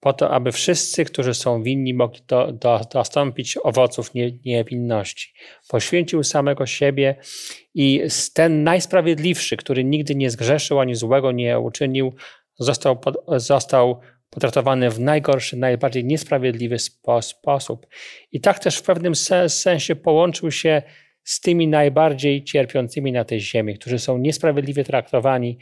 po 0.00 0.12
to, 0.12 0.30
aby 0.30 0.52
wszyscy, 0.52 1.04
którzy 1.04 1.34
są 1.34 1.62
winni, 1.62 1.94
mogli 1.94 2.20
do, 2.28 2.52
do, 2.52 2.80
dostąpić 2.92 3.58
owoców 3.62 4.14
nie, 4.14 4.32
niewinności. 4.44 5.32
Poświęcił 5.68 6.22
samego 6.22 6.66
siebie 6.66 7.16
i 7.74 8.02
ten 8.34 8.64
najsprawiedliwszy, 8.64 9.56
który 9.56 9.84
nigdy 9.84 10.14
nie 10.14 10.30
zgrzeszył 10.30 10.80
ani 10.80 10.94
złego 10.94 11.32
nie 11.32 11.58
uczynił, 11.58 12.14
został, 12.58 12.96
pod, 12.96 13.16
został 13.36 14.00
potraktowany 14.30 14.90
w 14.90 15.00
najgorszy, 15.00 15.56
najbardziej 15.56 16.04
niesprawiedliwy 16.04 16.78
spo, 16.78 17.22
sposób. 17.22 17.86
I 18.32 18.40
tak 18.40 18.58
też 18.58 18.76
w 18.76 18.82
pewnym 18.82 19.14
se, 19.14 19.48
sensie 19.48 19.96
połączył 19.96 20.50
się 20.50 20.82
z 21.24 21.40
tymi 21.40 21.68
najbardziej 21.68 22.44
cierpiącymi 22.44 23.12
na 23.12 23.24
tej 23.24 23.40
ziemi, 23.40 23.74
którzy 23.74 23.98
są 23.98 24.18
niesprawiedliwie 24.18 24.84
traktowani. 24.84 25.58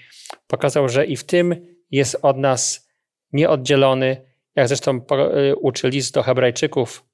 Pokazał, 0.47 0.89
że 0.89 1.07
i 1.07 1.17
w 1.17 1.25
tym 1.25 1.77
jest 1.91 2.17
od 2.23 2.39
nas 2.39 2.89
nieoddzielony, 3.33 4.28
jak 4.59 4.69
zresztą 4.69 5.01
y, 5.51 5.57
uczy 5.57 5.89
list 5.89 6.15
do 6.15 6.23
Hebrajczyków, 6.23 7.05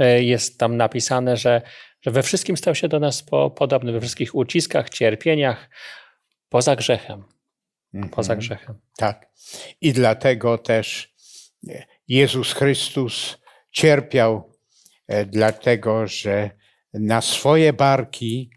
y, 0.00 0.24
jest 0.24 0.58
tam 0.58 0.76
napisane, 0.76 1.36
że, 1.36 1.62
że 2.00 2.10
we 2.10 2.22
wszystkim 2.22 2.56
stał 2.56 2.74
się 2.74 2.88
do 2.88 3.00
nas 3.00 3.22
po, 3.22 3.50
podobny, 3.50 3.92
we 3.92 4.00
wszystkich 4.00 4.34
uciskach, 4.34 4.90
cierpieniach, 4.90 5.70
poza 6.48 6.76
grzechem. 6.76 7.24
Poza 8.10 8.32
Mhm. 8.32 8.38
grzechem. 8.38 8.80
Tak. 8.96 9.26
I 9.80 9.92
dlatego 9.92 10.58
też 10.58 11.14
Jezus 12.08 12.52
Chrystus 12.52 13.38
cierpiał, 13.70 14.52
e, 15.08 15.26
dlatego 15.26 16.06
że 16.06 16.50
na 16.94 17.20
swoje 17.20 17.72
barki, 17.72 18.50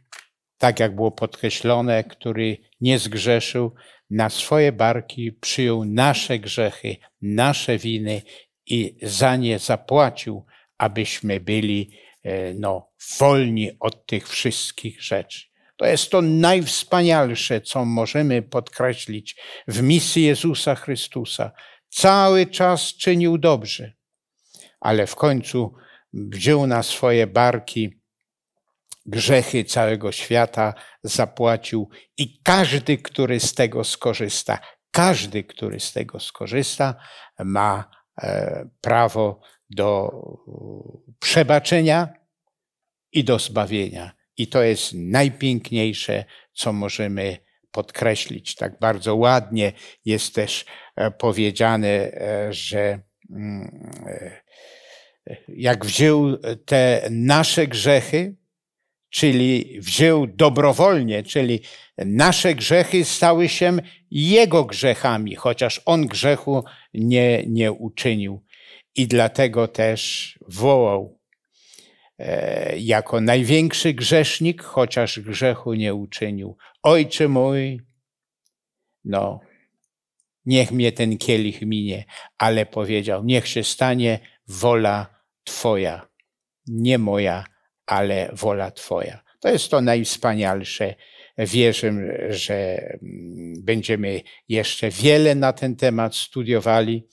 tak 0.58 0.80
jak 0.80 0.96
było 0.96 1.12
podkreślone, 1.12 2.04
który 2.04 2.58
nie 2.82 3.00
zgrzeszył, 3.00 3.74
na 4.10 4.30
swoje 4.30 4.72
barki 4.72 5.32
przyjął 5.32 5.86
nasze 5.86 6.40
grzechy, 6.40 6.96
nasze 7.22 7.78
winy 7.78 8.22
i 8.66 8.96
za 9.02 9.36
nie 9.36 9.60
zapłacił, 9.60 10.46
abyśmy 10.78 11.40
byli 11.40 11.92
e, 12.24 12.54
no, 12.54 12.90
wolni 13.20 13.72
od 13.80 14.06
tych 14.06 14.30
wszystkich 14.30 15.04
rzeczy. 15.04 15.50
To 15.76 15.86
jest 15.86 16.10
to 16.10 16.22
najwspanialsze, 16.22 17.62
co 17.62 17.86
możemy 17.86 18.42
podkreślić 18.42 19.36
w 19.68 19.82
misji 19.82 20.24
Jezusa 20.24 20.76
Chrystusa. 20.76 21.52
Cały 21.90 22.48
czas 22.48 22.94
czynił 22.94 23.38
dobrze, 23.38 23.94
ale 24.80 25.08
w 25.08 25.16
końcu 25.16 25.74
wziął 26.14 26.68
na 26.68 26.84
swoje 26.84 27.28
barki 27.28 27.99
grzechy 29.10 29.64
całego 29.64 30.12
świata, 30.12 30.74
zapłacił 31.04 31.90
i 32.18 32.42
każdy, 32.44 32.98
który 32.98 33.40
z 33.40 33.54
tego 33.54 33.84
skorzysta, 33.84 34.60
każdy, 34.92 35.44
który 35.44 35.80
z 35.80 35.94
tego 35.94 36.20
skorzysta, 36.20 36.96
ma 37.40 37.90
e, 38.22 38.70
prawo 38.82 39.42
do 39.70 40.12
przebaczenia 41.20 42.08
i 43.12 43.24
do 43.24 43.40
zbawienia. 43.40 44.12
I 44.38 44.48
to 44.48 44.64
jest 44.64 44.94
najpiękniejsze, 44.94 46.26
co 46.54 46.74
możemy 46.74 47.38
podkreślić. 47.72 48.56
Tak 48.56 48.80
bardzo 48.80 49.16
ładnie 49.16 49.74
jest 50.06 50.36
też 50.36 50.66
e, 50.96 51.12
powiedziane, 51.12 51.88
e, 51.88 52.54
że 52.54 53.00
mm, 53.30 53.92
jak 55.48 55.86
wziął 55.86 56.38
te 56.66 57.08
nasze 57.12 57.68
grzechy, 57.68 58.39
czyli 59.10 59.80
wziął 59.82 60.28
dobrowolnie, 60.28 61.24
czyli 61.24 61.60
nasze 61.98 62.56
grzechy 62.56 63.06
stały 63.06 63.50
się 63.50 63.78
Jego 64.12 64.66
grzechami, 64.66 65.36
chociaż 65.36 65.82
On 65.86 66.08
grzechu 66.08 66.64
nie, 66.94 67.44
nie 67.48 67.72
uczynił. 67.72 68.44
I 68.96 69.08
dlatego 69.08 69.68
też 69.68 70.34
wołał 70.48 71.20
e, 72.20 72.78
jako 72.78 73.22
największy 73.22 73.94
grzesznik, 73.94 74.64
chociaż 74.64 75.20
grzechu 75.20 75.74
nie 75.74 75.94
uczynił. 75.94 76.58
Ojcze 76.84 77.28
mój, 77.28 77.82
no, 79.06 79.40
niech 80.46 80.72
mnie 80.72 80.92
ten 80.92 81.18
kielich 81.18 81.62
minie, 81.62 82.06
ale 82.38 82.66
powiedział, 82.66 83.24
niech 83.24 83.48
się 83.48 83.64
stanie 83.64 84.20
wola 84.48 85.20
Twoja, 85.44 86.08
nie 86.68 86.98
moja, 86.98 87.44
ale 87.90 88.30
wola 88.34 88.72
Twoja. 88.72 89.24
To 89.40 89.50
jest 89.50 89.72
to 89.72 89.82
najwspanialsze. 89.82 90.96
Wierzę, 91.38 91.94
że 92.30 92.56
mm, 93.04 93.54
będziemy 93.64 94.22
jeszcze 94.50 94.90
wiele 94.90 95.36
na 95.36 95.54
ten 95.54 95.76
temat 95.76 96.16
studiowali, 96.16 97.08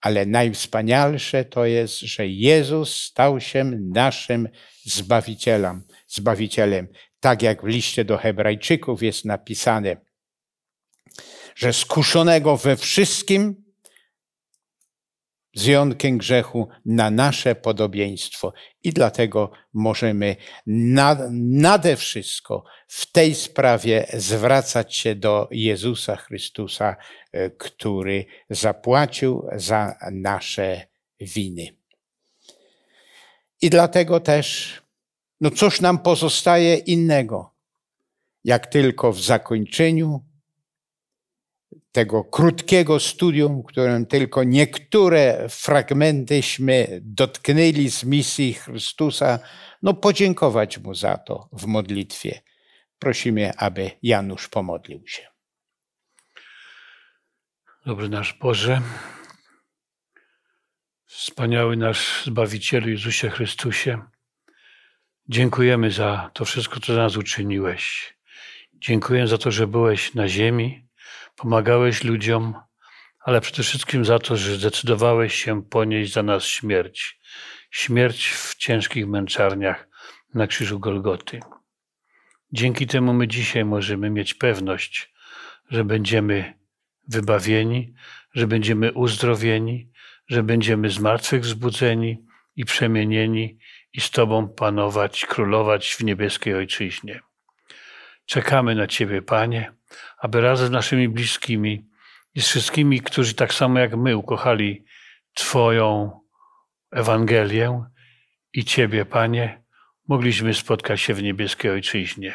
ale 0.00 0.26
najwspanialsze 0.26 1.44
to 1.44 1.66
jest, 1.66 2.00
że 2.00 2.26
Jezus 2.26 3.00
stał 3.00 3.40
się 3.40 3.64
naszym 3.94 4.48
Zbawicielem. 4.84 5.82
Zbawicielem. 6.06 6.88
Tak 7.20 7.42
jak 7.42 7.62
w 7.62 7.66
liście 7.66 8.04
do 8.04 8.18
Hebrajczyków 8.18 9.02
jest 9.02 9.24
napisane, 9.24 9.96
że 11.54 11.72
skuszonego 11.72 12.56
we 12.56 12.76
wszystkim, 12.76 13.63
z 15.54 15.64
wyjątkiem 15.66 16.18
grzechu, 16.18 16.68
na 16.84 17.10
nasze 17.10 17.54
podobieństwo. 17.54 18.52
I 18.82 18.92
dlatego 18.92 19.50
możemy 19.72 20.36
nad, 20.66 21.18
nade 21.32 21.96
wszystko 21.96 22.64
w 22.88 23.12
tej 23.12 23.34
sprawie 23.34 24.06
zwracać 24.14 24.96
się 24.96 25.14
do 25.14 25.48
Jezusa 25.50 26.16
Chrystusa, 26.16 26.96
e, 27.32 27.50
który 27.50 28.26
zapłacił 28.50 29.48
za 29.56 29.94
nasze 30.12 30.86
winy. 31.20 31.76
I 33.62 33.70
dlatego 33.70 34.20
też, 34.20 34.72
no 35.40 35.50
cóż 35.50 35.80
nam 35.80 35.98
pozostaje 35.98 36.76
innego, 36.76 37.54
jak 38.44 38.66
tylko 38.66 39.12
w 39.12 39.20
zakończeniu 39.20 40.20
tego 41.94 42.24
krótkiego 42.24 43.00
studium, 43.00 43.62
którym 43.62 44.06
tylko 44.06 44.44
niektóre 44.44 45.48
fragmentyśmy 45.48 47.00
dotknęli 47.02 47.90
z 47.90 48.04
misji 48.04 48.54
Chrystusa, 48.54 49.38
no 49.82 49.94
podziękować 49.94 50.78
Mu 50.78 50.94
za 50.94 51.18
to 51.18 51.48
w 51.52 51.66
modlitwie. 51.66 52.40
Prosimy, 52.98 53.52
aby 53.56 53.90
Janusz 54.02 54.48
pomodlił 54.48 55.06
się. 55.06 55.26
Dobry 57.86 58.08
nasz 58.08 58.32
Boże, 58.32 58.80
wspaniały 61.06 61.76
nasz 61.76 62.24
Zbawicielu 62.24 62.88
Jezusie 62.88 63.30
Chrystusie, 63.30 64.02
dziękujemy 65.28 65.90
za 65.90 66.30
to 66.34 66.44
wszystko, 66.44 66.80
co 66.80 66.94
za 66.94 67.02
nas 67.02 67.16
uczyniłeś. 67.16 68.14
Dziękuję 68.74 69.26
za 69.26 69.38
to, 69.38 69.50
że 69.50 69.66
byłeś 69.66 70.14
na 70.14 70.28
ziemi, 70.28 70.83
pomagałeś 71.36 72.04
ludziom, 72.04 72.54
ale 73.20 73.40
przede 73.40 73.62
wszystkim 73.62 74.04
za 74.04 74.18
to, 74.18 74.36
że 74.36 74.56
zdecydowałeś 74.56 75.34
się 75.34 75.62
ponieść 75.62 76.12
za 76.12 76.22
nas 76.22 76.44
śmierć. 76.44 77.20
Śmierć 77.70 78.28
w 78.28 78.54
ciężkich 78.54 79.06
męczarniach 79.06 79.88
na 80.34 80.46
krzyżu 80.46 80.80
Golgoty. 80.80 81.40
Dzięki 82.52 82.86
temu 82.86 83.14
my 83.14 83.28
dzisiaj 83.28 83.64
możemy 83.64 84.10
mieć 84.10 84.34
pewność, 84.34 85.12
że 85.70 85.84
będziemy 85.84 86.58
wybawieni, 87.08 87.94
że 88.34 88.46
będziemy 88.46 88.92
uzdrowieni, 88.92 89.90
że 90.28 90.42
będziemy 90.42 90.90
zmartwychwzbudzeni 90.90 92.24
i 92.56 92.64
przemienieni 92.64 93.58
i 93.92 94.00
z 94.00 94.10
Tobą 94.10 94.48
panować, 94.48 95.26
królować 95.26 95.94
w 95.94 96.04
niebieskiej 96.04 96.54
Ojczyźnie. 96.54 97.20
Czekamy 98.26 98.74
na 98.74 98.86
Ciebie, 98.86 99.22
Panie, 99.22 99.72
aby 100.18 100.40
razem 100.40 100.66
z 100.66 100.70
naszymi 100.70 101.08
bliskimi 101.08 101.88
i 102.34 102.42
z 102.42 102.46
wszystkimi, 102.46 103.00
którzy 103.00 103.34
tak 103.34 103.54
samo 103.54 103.78
jak 103.78 103.96
my 103.96 104.16
ukochali 104.16 104.84
Twoją 105.34 106.20
Ewangelię 106.92 107.84
i 108.52 108.64
Ciebie, 108.64 109.04
Panie, 109.04 109.62
mogliśmy 110.08 110.54
spotkać 110.54 111.00
się 111.00 111.14
w 111.14 111.22
niebieskiej 111.22 111.70
Ojczyźnie. 111.70 112.34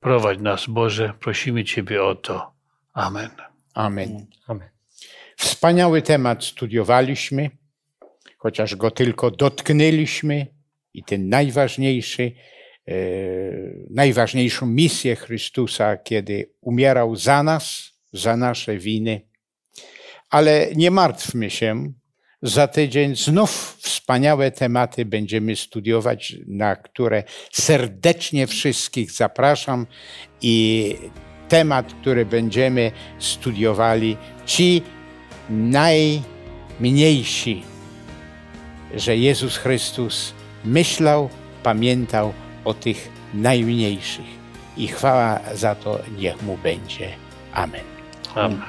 Prowadź 0.00 0.38
nas, 0.38 0.66
Boże, 0.66 1.12
prosimy 1.20 1.64
Ciebie 1.64 2.04
o 2.04 2.14
to. 2.14 2.52
Amen. 2.92 3.30
Amen. 3.74 4.26
Amen. 4.46 4.68
Wspaniały 5.36 6.02
temat 6.02 6.44
studiowaliśmy, 6.44 7.50
chociaż 8.38 8.76
go 8.76 8.90
tylko 8.90 9.30
dotknęliśmy 9.30 10.46
i 10.94 11.04
ten 11.04 11.28
najważniejszy, 11.28 12.32
najważniejszą 13.90 14.66
misję 14.66 15.16
Chrystusa, 15.16 15.96
kiedy 15.96 16.50
umierał 16.60 17.16
za 17.16 17.42
nas, 17.42 17.92
za 18.12 18.36
nasze 18.36 18.78
winy. 18.78 19.20
Ale 20.30 20.68
nie 20.76 20.90
martwmy 20.90 21.50
się, 21.50 21.92
za 22.42 22.68
tydzień 22.68 23.16
znów 23.16 23.76
wspaniałe 23.80 24.50
tematy 24.50 25.04
będziemy 25.04 25.56
studiować, 25.56 26.36
na 26.46 26.76
które 26.76 27.24
serdecznie 27.52 28.46
wszystkich 28.46 29.10
zapraszam 29.10 29.86
i 30.42 30.96
temat, 31.48 31.94
który 32.00 32.26
będziemy 32.26 32.92
studiowali, 33.18 34.16
ci 34.46 34.82
najmniejsi, 35.50 37.62
że 38.94 39.16
Jezus 39.16 39.56
Chrystus 39.56 40.32
myślał, 40.64 41.30
pamiętał 41.62 42.32
o 42.66 42.74
tych 42.74 43.08
najmniejszych. 43.34 44.36
I 44.76 44.88
chwała 44.88 45.40
za 45.54 45.74
to 45.74 45.98
niech 46.18 46.42
mu 46.42 46.56
będzie. 46.56 47.08
Amen. 47.52 47.84
Amen. 48.34 48.60